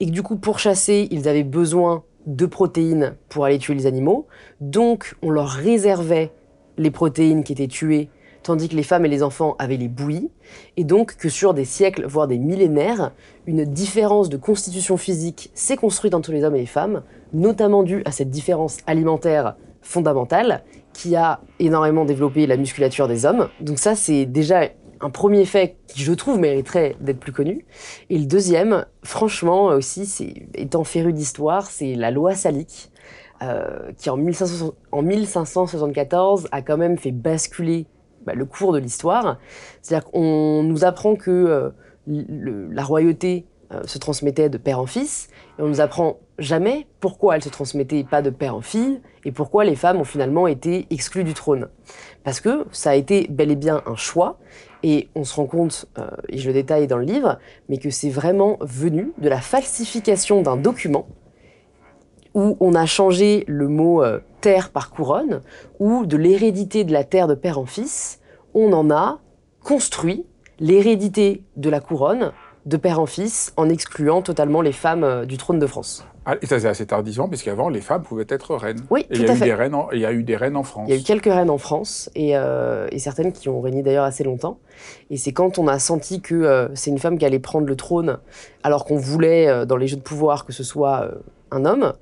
[0.00, 3.86] et que du coup, pour chasser, ils avaient besoin de protéines pour aller tuer les
[3.86, 4.26] animaux,
[4.60, 6.30] donc on leur réservait
[6.76, 8.10] les protéines qui étaient tuées,
[8.44, 10.30] tandis que les femmes et les enfants avaient les bouillies,
[10.76, 13.10] et donc que sur des siècles, voire des millénaires,
[13.46, 18.02] une différence de constitution physique s'est construite entre les hommes et les femmes, notamment dû
[18.04, 23.48] à cette différence alimentaire fondamentale qui a énormément développé la musculature des hommes.
[23.60, 24.68] Donc ça, c'est déjà
[25.00, 27.66] un premier fait qui, je trouve, mériterait d'être plus connu.
[28.10, 32.90] Et le deuxième, franchement aussi, c'est étant féru d'histoire, c'est la loi salique,
[33.42, 37.86] euh, qui en, 1574 a quand même fait basculer
[38.24, 39.38] bah, le cours de l'histoire.
[39.82, 41.70] C'est-à-dire qu'on nous apprend que euh,
[42.06, 47.36] la royauté euh, se transmettait de père en fils, et on nous apprend jamais pourquoi
[47.36, 50.86] elle se transmettait pas de père en fille, et pourquoi les femmes ont finalement été
[50.90, 51.68] exclues du trône.
[52.24, 54.38] Parce que ça a été bel et bien un choix,
[54.82, 57.90] et on se rend compte, euh, et je le détaille dans le livre, mais que
[57.90, 61.06] c'est vraiment venu de la falsification d'un document
[62.34, 65.40] où on a changé le mot euh, terre par couronne,
[65.78, 68.20] ou de l'hérédité de la terre de père en fils,
[68.54, 69.20] on en a
[69.62, 70.26] construit
[70.60, 72.32] l'hérédité de la couronne
[72.66, 76.04] de père en fils, en excluant totalement les femmes euh, du trône de France.
[76.26, 78.80] Ah, et ça, c'est assez tardivement, puisqu'avant, les femmes pouvaient être reines.
[78.88, 79.46] Oui, tout à fait.
[79.92, 80.86] il y a eu des reines en France.
[80.88, 84.04] Il y a eu quelques reines en France, et, euh, certaines qui ont régné d'ailleurs
[84.04, 84.58] assez longtemps.
[85.10, 87.76] Et c'est quand on a senti que euh, c'est une femme qui allait prendre le
[87.76, 88.18] trône,
[88.62, 91.10] alors qu'on voulait, dans les jeux de pouvoir, que ce soit
[91.50, 91.92] un homme,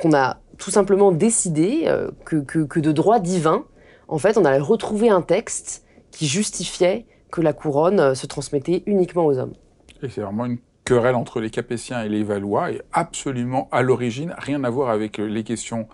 [0.00, 1.88] qu'on a tout simplement décidé
[2.24, 3.64] que, que de droit divin,
[4.08, 9.26] en fait, on allait retrouver un texte qui justifiait que la couronne se transmettait uniquement
[9.26, 9.54] aux hommes.
[10.02, 14.34] Et c'est vraiment une querelle entre les Capétiens et les Valois, et absolument à l'origine
[14.38, 15.86] rien à voir avec euh, les questions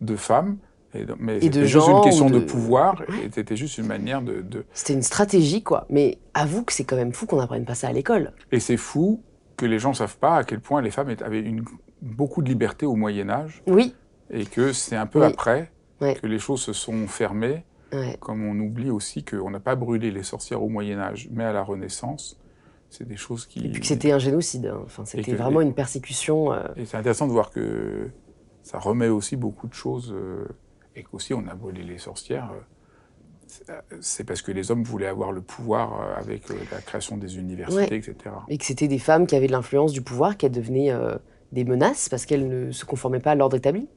[0.00, 0.58] de femmes.
[0.94, 2.38] Et mais c'était juste une question de...
[2.38, 4.64] pouvoir, et c'était juste une manière de.
[4.72, 5.84] C'était une stratégie, quoi.
[5.90, 8.32] Mais avoue que c'est quand même fou qu'on n'apprenne pas ça à l'école.
[8.52, 9.20] Et c'est fou
[9.56, 11.64] que les gens ne savent pas à quel point les femmes avaient une,
[12.02, 13.62] beaucoup de liberté au Moyen-Âge.
[13.66, 13.94] Oui.
[14.30, 17.64] Et que c'est un peu après que les choses se sont fermées.
[18.20, 21.62] Comme on oublie aussi qu'on n'a pas brûlé les sorcières au Moyen-Âge, mais à la
[21.62, 22.38] Renaissance
[22.90, 23.66] c'est des choses qui.
[23.66, 24.66] Et puis que c'était un génocide.
[24.66, 24.80] Hein.
[24.84, 26.52] Enfin, c'était vraiment une persécution.
[26.52, 26.64] Euh.
[26.76, 28.08] Et c'est intéressant de voir que
[28.62, 30.12] ça remet aussi beaucoup de choses.
[30.14, 30.46] Euh,
[30.94, 32.50] et qu'aussi, on a brûlé les sorcières.
[32.52, 32.60] Euh,
[34.00, 38.16] c'est parce que les hommes voulaient avoir le pouvoir avec la création des universités, etc.
[38.48, 40.92] Et que c'était des femmes qui avaient de l'influence du pouvoir, qui devenaient
[41.52, 43.88] des menaces parce qu'elles ne se conformaient pas à l'ordre établi.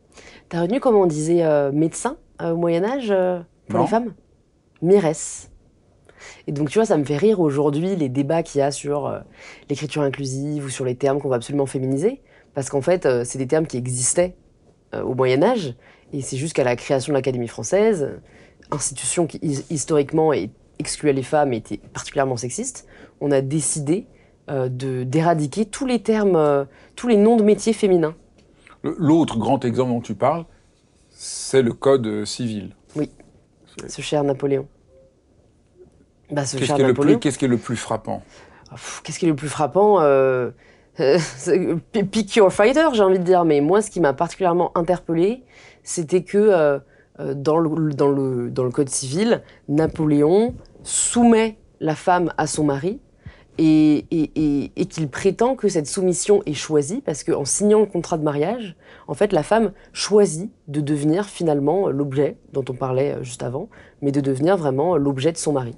[0.50, 3.14] T'as retenu comment on disait médecin au Moyen-Âge
[3.68, 4.14] pour les femmes?
[4.82, 5.50] Miresse.
[6.48, 9.08] Et donc, tu vois, ça me fait rire aujourd'hui les débats qu'il y a sur
[9.08, 9.20] euh,
[9.70, 12.22] l'écriture inclusive ou sur les termes qu'on va absolument féminiser.
[12.54, 14.36] Parce qu'en fait, euh, c'est des termes qui existaient
[14.94, 15.76] euh, au Moyen-Âge.
[16.14, 18.20] Et c'est juste qu'à la création de l'Académie française,
[18.72, 19.40] institution qui
[19.70, 20.32] historiquement
[20.80, 22.88] excluait les femmes et était particulièrement sexiste,
[23.22, 24.08] on a décidé
[24.48, 26.66] de d'éradiquer tous les termes,
[26.96, 28.16] tous les noms de métiers féminins.
[28.84, 30.46] L'autre grand exemple dont tu parles,
[31.10, 32.76] c'est le code civil.
[32.96, 33.12] Oui,
[33.88, 34.68] ce cher Napoléon.
[36.32, 38.22] Bah, Qu'est-ce qui, est le plus frappant?
[39.04, 40.52] Qu'est-ce qui est le plus frappant euh,
[41.92, 43.46] Pick your fighter, j'ai envie de dire.
[43.46, 45.44] Mais moi, ce qui m'a particulièrement interpellé,
[45.84, 46.80] c'était que euh, euh,
[47.20, 53.00] dans, le, dans, le, dans le Code civil, Napoléon soumet la femme à son mari
[53.58, 58.18] et, et, et, qu'il prétend que cette soumission est choisie parce qu'en signant le contrat
[58.18, 63.44] de mariage, en fait, la femme choisit de devenir finalement l'objet dont on parlait juste
[63.44, 63.68] avant,
[64.02, 65.76] mais de devenir vraiment l'objet de son mari.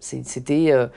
[0.00, 0.72] C'était.
[0.72, 0.88] Euh,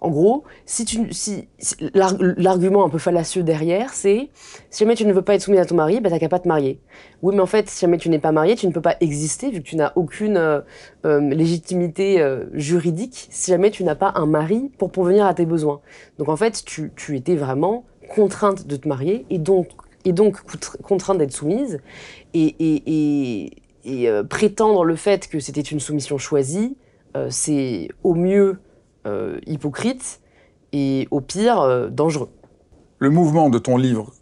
[0.00, 1.48] en gros, si
[1.94, 4.30] l'argument un peu fallacieux derrière, c'est
[4.70, 6.38] si jamais tu ne veux pas être soumis à ton mari, bah, t'as qu'à pas
[6.38, 6.80] te marier.
[7.22, 9.50] Oui, mais en fait, si jamais tu n'es pas marié, tu ne peux pas exister
[9.50, 10.60] vu que tu n'as aucune euh,
[11.06, 15.80] euh, légitimité juridique si jamais tu n'as pas un mari pour pourvenir à tes besoins.
[16.18, 17.84] Donc en fait, tu, étais vraiment
[18.14, 19.68] contrainte de te marier et donc,
[20.04, 20.38] et donc
[20.82, 21.80] contrainte d'être soumise
[22.34, 23.50] et,
[24.28, 26.76] prétendre le fait que c'était une soumission choisie,
[27.16, 28.58] euh, c'est au mieux
[29.06, 30.20] euh, hypocrite
[30.72, 32.30] et au pire euh, dangereux.
[32.98, 34.12] Le mouvement de ton livre,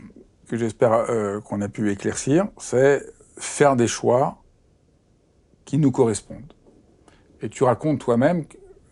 [0.48, 1.06] que j'espère
[1.44, 3.02] qu'on a pu éclaircir, c'est
[3.38, 4.42] faire des choix
[5.64, 6.52] qui nous correspondent.
[7.40, 8.44] Et tu racontes toi-même,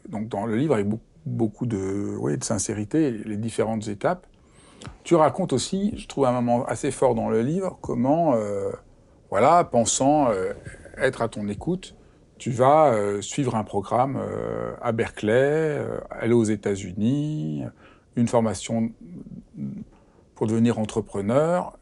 [0.09, 0.87] donc dans le livre avec
[1.27, 4.27] beaucoup de, oui, de sincérité, les différentes étapes.
[5.05, 8.71] Tu racontes aussi, je trouve un moment assez fort dans le livre, comment, euh,
[9.31, 10.53] voilà, pensant euh,
[10.97, 11.95] être à ton écoute,
[12.41, 14.19] tu vas euh, suivre un programme
[14.81, 15.79] à Berkeley,
[16.11, 17.63] aller aux États-Unis,
[18.17, 18.91] une formation
[20.35, 21.79] pour devenir entrepreneur.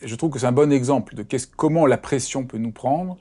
[0.00, 1.26] Je trouve que c'est un bon exemple de
[1.56, 3.18] comment la pression peut nous prendre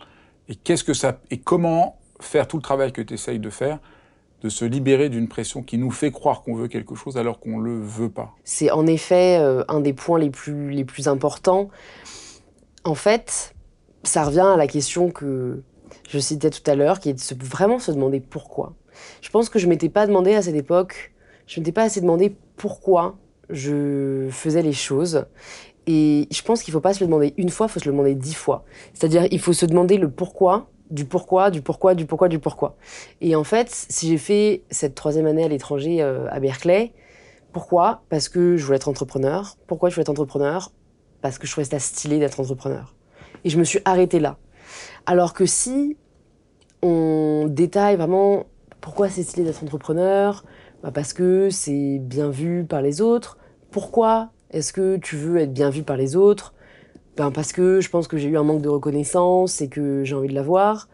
[0.48, 3.80] et, que ça, et comment faire tout le travail que tu essayes de faire,
[4.44, 7.58] de se libérer d'une pression qui nous fait croire qu'on veut quelque chose alors qu'on
[7.58, 8.36] ne le veut pas.
[8.44, 11.70] C'est en effet euh, un des points les plus, les plus importants.
[12.84, 13.56] En fait,
[14.04, 15.64] ça revient à la question que
[16.08, 18.74] je citais tout à l'heure, qui est de vraiment se demander pourquoi.
[19.22, 21.14] Je pense que je m'étais pas demandé à cette époque,
[21.48, 23.18] je m'étais pas assez demandé pourquoi
[23.50, 25.26] je faisais les choses.
[25.88, 27.92] Et je pense qu'il faut pas se le demander une fois, il faut se le
[27.92, 28.66] demander dix fois.
[28.94, 32.76] C'est-à-dire, il faut se demander le pourquoi, du pourquoi, du pourquoi, du pourquoi, du pourquoi.
[33.22, 36.94] Et en fait, si j'ai fait cette troisième année à l'étranger euh, à Berkeley,
[37.52, 38.02] pourquoi?
[38.10, 39.58] Parce que je voulais être entrepreneur.
[39.68, 40.72] Pourquoi je voulais être entrepreneur?
[41.22, 42.94] Parce que je trouvais ça stylé d'être entrepreneur.
[43.44, 44.38] Et je me suis arrêtée là.
[45.06, 45.98] Alors que si
[46.82, 48.46] on détaille vraiment
[48.82, 50.44] pourquoi c'est stylé d'être entrepreneur,
[50.84, 53.38] bah, parce que c'est bien vu par les autres.
[53.72, 56.54] Pourquoi est-ce que tu veux être bien vu par les autres?
[57.18, 60.16] Ben Parce que je pense que j'ai eu un manque de reconnaissance et que j'ai
[60.16, 60.90] envie de l'avoir.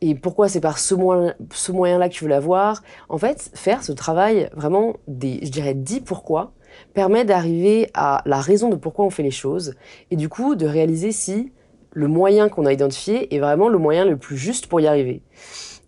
[0.00, 3.82] Et pourquoi c'est par ce, moyen, ce moyen-là que tu veux l'avoir En fait, faire
[3.82, 6.52] ce travail, vraiment, des, je dirais, dit pourquoi,
[6.92, 9.74] permet d'arriver à la raison de pourquoi on fait les choses
[10.10, 11.52] et du coup de réaliser si
[11.94, 15.22] le moyen qu'on a identifié est vraiment le moyen le plus juste pour y arriver.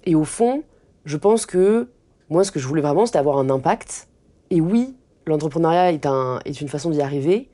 [0.05, 0.63] Et au fond,
[1.05, 1.89] je pense que
[2.31, 4.09] moi, ce que je voulais vraiment, c'était avoir un impact.
[4.51, 4.97] Et oui,
[5.27, 7.49] l'entrepreneuriat est, un, est une façon d'y arriver,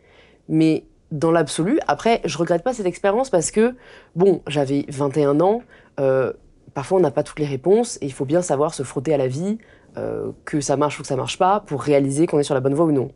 [0.48, 3.74] mais dans l'absolu, après, je regrette pas cette expérience parce que,
[4.16, 5.62] bon, j'avais 21 ans,
[6.00, 6.32] euh,
[6.74, 9.18] parfois on n'a pas toutes les réponses et il faut bien savoir se frotter à
[9.18, 9.58] la vie,
[9.98, 12.60] euh, que ça marche ou que ça marche pas, pour réaliser qu'on est sur la
[12.60, 13.10] bonne voie ou non.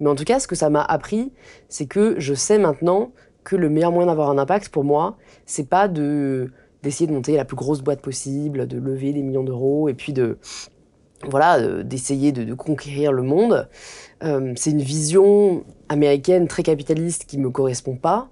[0.00, 1.32] Mais en tout cas, ce que ça m'a appris,
[1.68, 3.12] c'est que je sais maintenant
[3.44, 5.16] que le meilleur moyen d'avoir un impact pour moi,
[5.46, 6.50] c'est pas de
[6.82, 10.12] d'essayer de monter la plus grosse boîte possible, de lever des millions d'euros et puis
[10.12, 10.36] de
[11.28, 13.68] voilà, euh, d'essayer de, conquérir le monde.
[14.22, 18.28] Euh, c'est une vision américaine très capitaliste qui me correspond pas.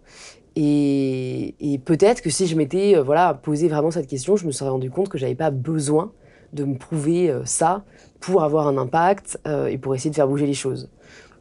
[0.54, 1.54] Et,
[1.86, 4.90] peut-être que si je m'étais euh, voilà posé vraiment cette question, je me serais rendu
[4.90, 6.12] compte que j'avais pas besoin
[6.52, 7.82] de me prouver ça
[8.20, 9.40] pour avoir un impact
[9.70, 10.90] et pour essayer de faire bouger les choses.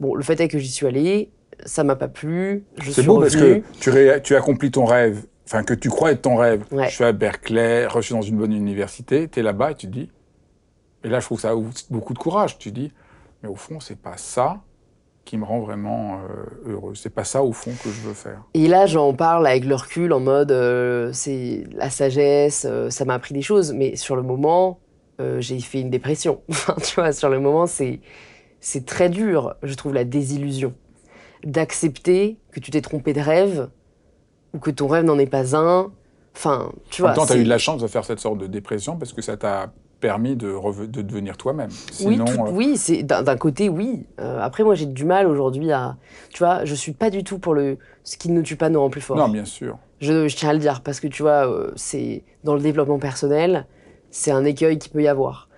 [0.00, 1.30] Bon, le fait est que j'y suis allée,
[1.64, 2.64] ça m'a pas plu.
[2.90, 3.90] C'est beau parce que tu,
[4.22, 6.64] tu accomplis ton rêve, enfin que tu crois être ton rêve.
[6.72, 9.86] Je suis à Berkeley, je suis dans une bonne université, tu es là-bas et tu
[9.86, 10.10] te dis,
[11.04, 11.52] et là, je trouve ça
[11.90, 12.58] beaucoup de courage.
[12.58, 12.92] Tu dis,
[13.42, 14.60] mais au fond, c'est pas ça
[15.24, 16.94] qui me rend vraiment euh, heureux.
[16.94, 18.42] C'est pas ça, au fond, que je veux faire.
[18.54, 23.04] Et là, j'en parle avec le recul, en mode, euh, c'est la sagesse, euh, ça
[23.04, 23.72] m'a appris des choses.
[23.72, 24.78] Mais sur le moment,
[25.38, 26.42] j'ai fait une dépression.
[26.82, 28.00] tu vois, sur le moment, c'est,
[28.58, 30.74] c'est très dur, je trouve, la désillusion.
[31.44, 33.68] D'accepter que tu t'es trompé de rêve,
[34.54, 35.90] ou que ton rêve n'en est pas un.
[36.34, 37.10] Enfin, tu vois.
[37.10, 38.96] En même temps, tu as eu de la chance de faire cette sorte de dépression
[38.96, 41.70] parce que ça t'a permis de, de devenir toi-même.
[42.04, 44.04] oui, euh, oui c'est d'un côté, oui.
[44.20, 45.96] Euh, après, moi, j'ai du mal aujourd'hui à.
[46.30, 47.78] Tu vois, je suis pas du tout pour le.
[48.04, 49.16] Ce qui ne tue pas nous rend plus fort.
[49.16, 49.78] Non, bien sûr.
[50.00, 52.98] Je, je tiens à le dire parce que tu vois, euh, c'est dans le développement
[52.98, 53.66] personnel,
[54.10, 55.48] c'est un écueil qui peut y avoir.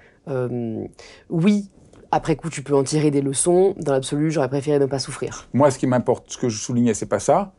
[1.30, 1.70] oui,
[2.14, 3.74] après coup, tu peux en tirer des leçons.
[3.78, 5.48] Dans l'absolu, j'aurais préféré ne pas souffrir.
[5.52, 7.52] Moi, ce qui m'importe, ce que je soulignais, c'est pas ça.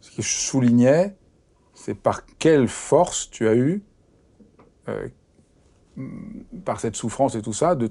[0.00, 1.14] Ce que je soulignais,
[1.72, 3.84] c'est par quelle force tu as eu,
[6.64, 7.88] par cette souffrance et tout ça, de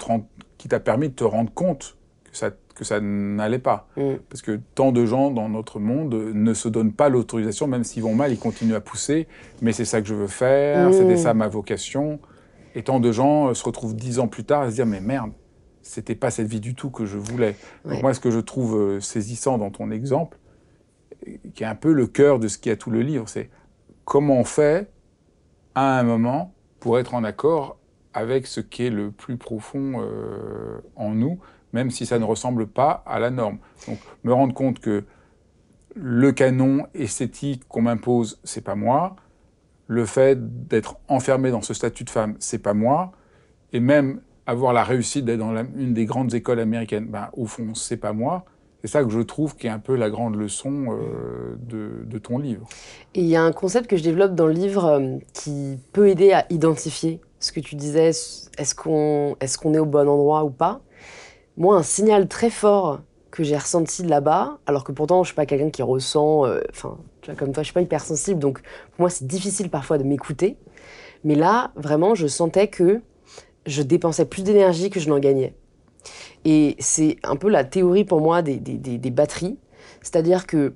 [0.58, 1.98] qui t'a permis de te rendre compte
[2.30, 3.88] que ça, que ça n'allait pas.
[3.96, 4.16] Mm.
[4.30, 8.04] Parce que tant de gens dans notre monde ne se donnent pas l'autorisation, même s'ils
[8.04, 9.28] vont mal, ils continuent à pousser.
[9.62, 10.94] Mais c'est ça que je veux faire, mm.
[10.94, 12.20] c'était ça ma vocation.
[12.76, 15.02] Et tant de gens euh, se retrouvent dix ans plus tard et se disent mais
[15.02, 15.32] merde,
[15.82, 17.56] c'était pas cette vie du tout que je voulais.
[17.86, 20.38] Donc moi, ce que je trouve euh, saisissant dans ton exemple,
[21.54, 23.50] qui est un peu le cœur de ce qui a tout le livre, c'est
[24.06, 24.92] comment on fait
[25.76, 27.78] à un moment pour être en accord
[28.14, 31.40] avec ce qui est le plus profond euh, en nous,
[31.74, 33.60] même si ça ne ressemble pas à la norme.
[33.88, 35.06] Donc, me rendre compte que
[35.96, 39.16] le canon esthétique qu'on m'impose, c'est pas moi.
[39.88, 43.12] Le fait d'être enfermé dans ce statut de femme, c'est pas moi.
[43.74, 47.76] Et même avoir la réussite d'être dans une des grandes écoles américaines, ben, au fond,
[47.76, 48.46] c'est pas moi.
[48.82, 51.56] C'est ça que je trouve qui est un peu la grande leçon euh,
[52.06, 52.68] de, ton livre.
[53.14, 56.10] Et il y a un concept que je développe dans le livre euh, qui peut
[56.10, 60.82] aider à identifier ce que tu disais, est-ce qu'on est, au bon endroit ou pas?
[61.58, 65.46] Moi, un signal très fort que j'ai ressenti là-bas, alors que pourtant je suis pas
[65.46, 66.98] quelqu'un qui ressent, euh, enfin,
[67.38, 70.58] comme toi, je suis pas hypersensible, donc pour moi c'est difficile parfois de m'écouter.
[71.24, 73.02] Mais là, vraiment, je sentais que
[73.66, 75.56] je dépensais plus d'énergie que je n'en gagnais.
[76.46, 79.58] Et c'est un peu la théorie pour moi des, des batteries,
[80.02, 80.74] c'est-à-dire que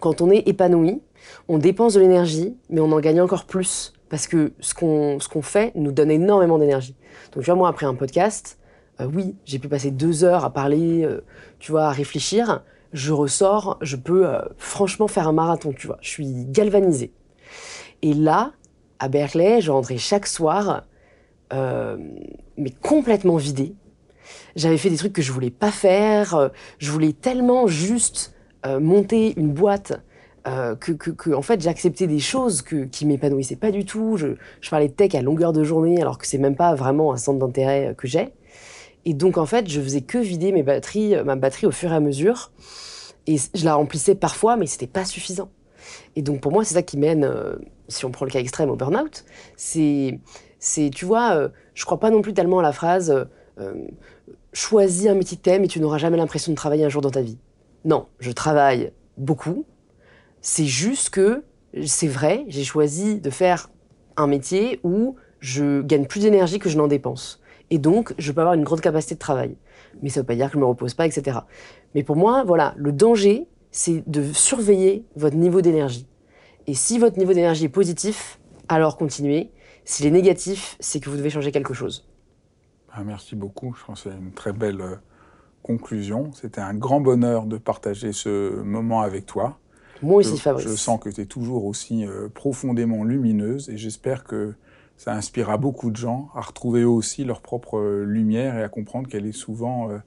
[0.00, 1.02] quand on est épanoui,
[1.48, 5.28] on dépense de l'énergie, mais on en gagne encore plus parce que ce qu'on ce
[5.28, 6.96] qu'on fait nous donne énormément d'énergie.
[7.32, 8.58] Donc tu vois, moi après un podcast,
[9.00, 11.24] euh, oui, j'ai pu passer deux heures à parler, euh,
[11.58, 12.62] tu vois, à réfléchir.
[12.92, 15.98] Je ressors, je peux euh, franchement faire un marathon, tu vois.
[16.00, 17.12] Je suis galvanisée.
[18.02, 18.52] Et là,
[18.98, 20.84] à Berkeley, je rentrais chaque soir,
[21.52, 23.74] mais complètement vidée.
[24.56, 26.50] J'avais fait des trucs que je voulais pas faire.
[26.78, 28.34] je voulais tellement juste
[28.64, 30.00] monter une boîte
[30.48, 34.16] euh, que, en fait j'acceptais des choses que, qui m'épanouissaient pas du tout.
[34.16, 34.28] Je,
[34.70, 37.38] parlais de tech à longueur de journée alors que c'est même pas vraiment un centre
[37.38, 38.32] d'intérêt que j'ai.
[39.04, 41.96] Et donc en fait je faisais que vider mes batteries, ma batterie au fur et
[41.96, 42.52] à mesure.
[43.26, 45.50] Et je la remplissais parfois, mais c'était pas suffisant.
[46.16, 47.56] Et donc pour moi c'est ça qui mène, euh,
[47.88, 49.24] si on prend le cas extrême, au burn-out.
[49.56, 50.18] C'est,
[50.58, 53.26] c'est, tu vois, euh, je crois pas non plus tellement à la phrase
[54.52, 57.10] choisis un métier que t'aimes et tu n'auras jamais l'impression de travailler un jour dans
[57.10, 57.38] ta vie.
[57.84, 59.64] Non, je travaille beaucoup,
[60.40, 61.44] c'est juste que,
[61.84, 63.70] c'est vrai, j'ai choisi de faire
[64.16, 67.40] un métier où je gagne plus d'énergie que je n'en dépense.
[67.70, 69.56] Et donc, je peux avoir une grande capacité de travail.
[70.02, 71.38] Mais ça ne veut pas dire que je ne me repose pas, etc.
[71.94, 76.06] Mais pour moi, voilà, le danger, c'est de surveiller votre niveau d'énergie.
[76.66, 79.50] Et si votre niveau d'énergie est positif, alors continuez.
[79.88, 82.06] S'il est négatif, c'est que vous devez changer quelque chose.
[82.92, 83.74] Ah, merci beaucoup.
[83.78, 84.96] Je pense que c'est une très belle euh,
[85.62, 86.30] conclusion.
[86.34, 89.58] C'était un grand bonheur de partager ce moment avec toi.
[90.02, 90.68] Moi aussi, Fabrice.
[90.68, 94.54] Je sens que tu es toujours aussi euh, profondément lumineuse et j'espère que
[94.98, 99.08] ça inspirera beaucoup de gens à retrouver aussi leur propre euh, lumière et à comprendre
[99.08, 99.98] qu'elle est souvent euh,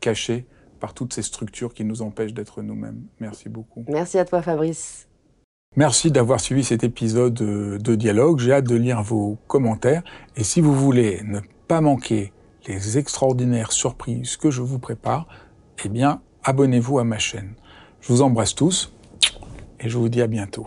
[0.00, 0.46] cachée
[0.80, 3.02] par toutes ces structures qui nous empêchent d'être nous-mêmes.
[3.20, 3.84] Merci beaucoup.
[3.88, 5.06] Merci à toi, Fabrice.
[5.76, 8.40] Merci d'avoir suivi cet épisode de Dialogue.
[8.40, 10.02] J'ai hâte de lire vos commentaires.
[10.34, 12.32] Et si vous voulez ne pas manquer
[12.66, 15.28] les extraordinaires surprises que je vous prépare,
[15.84, 17.54] eh bien, abonnez-vous à ma chaîne.
[18.00, 18.92] Je vous embrasse tous
[19.78, 20.66] et je vous dis à bientôt.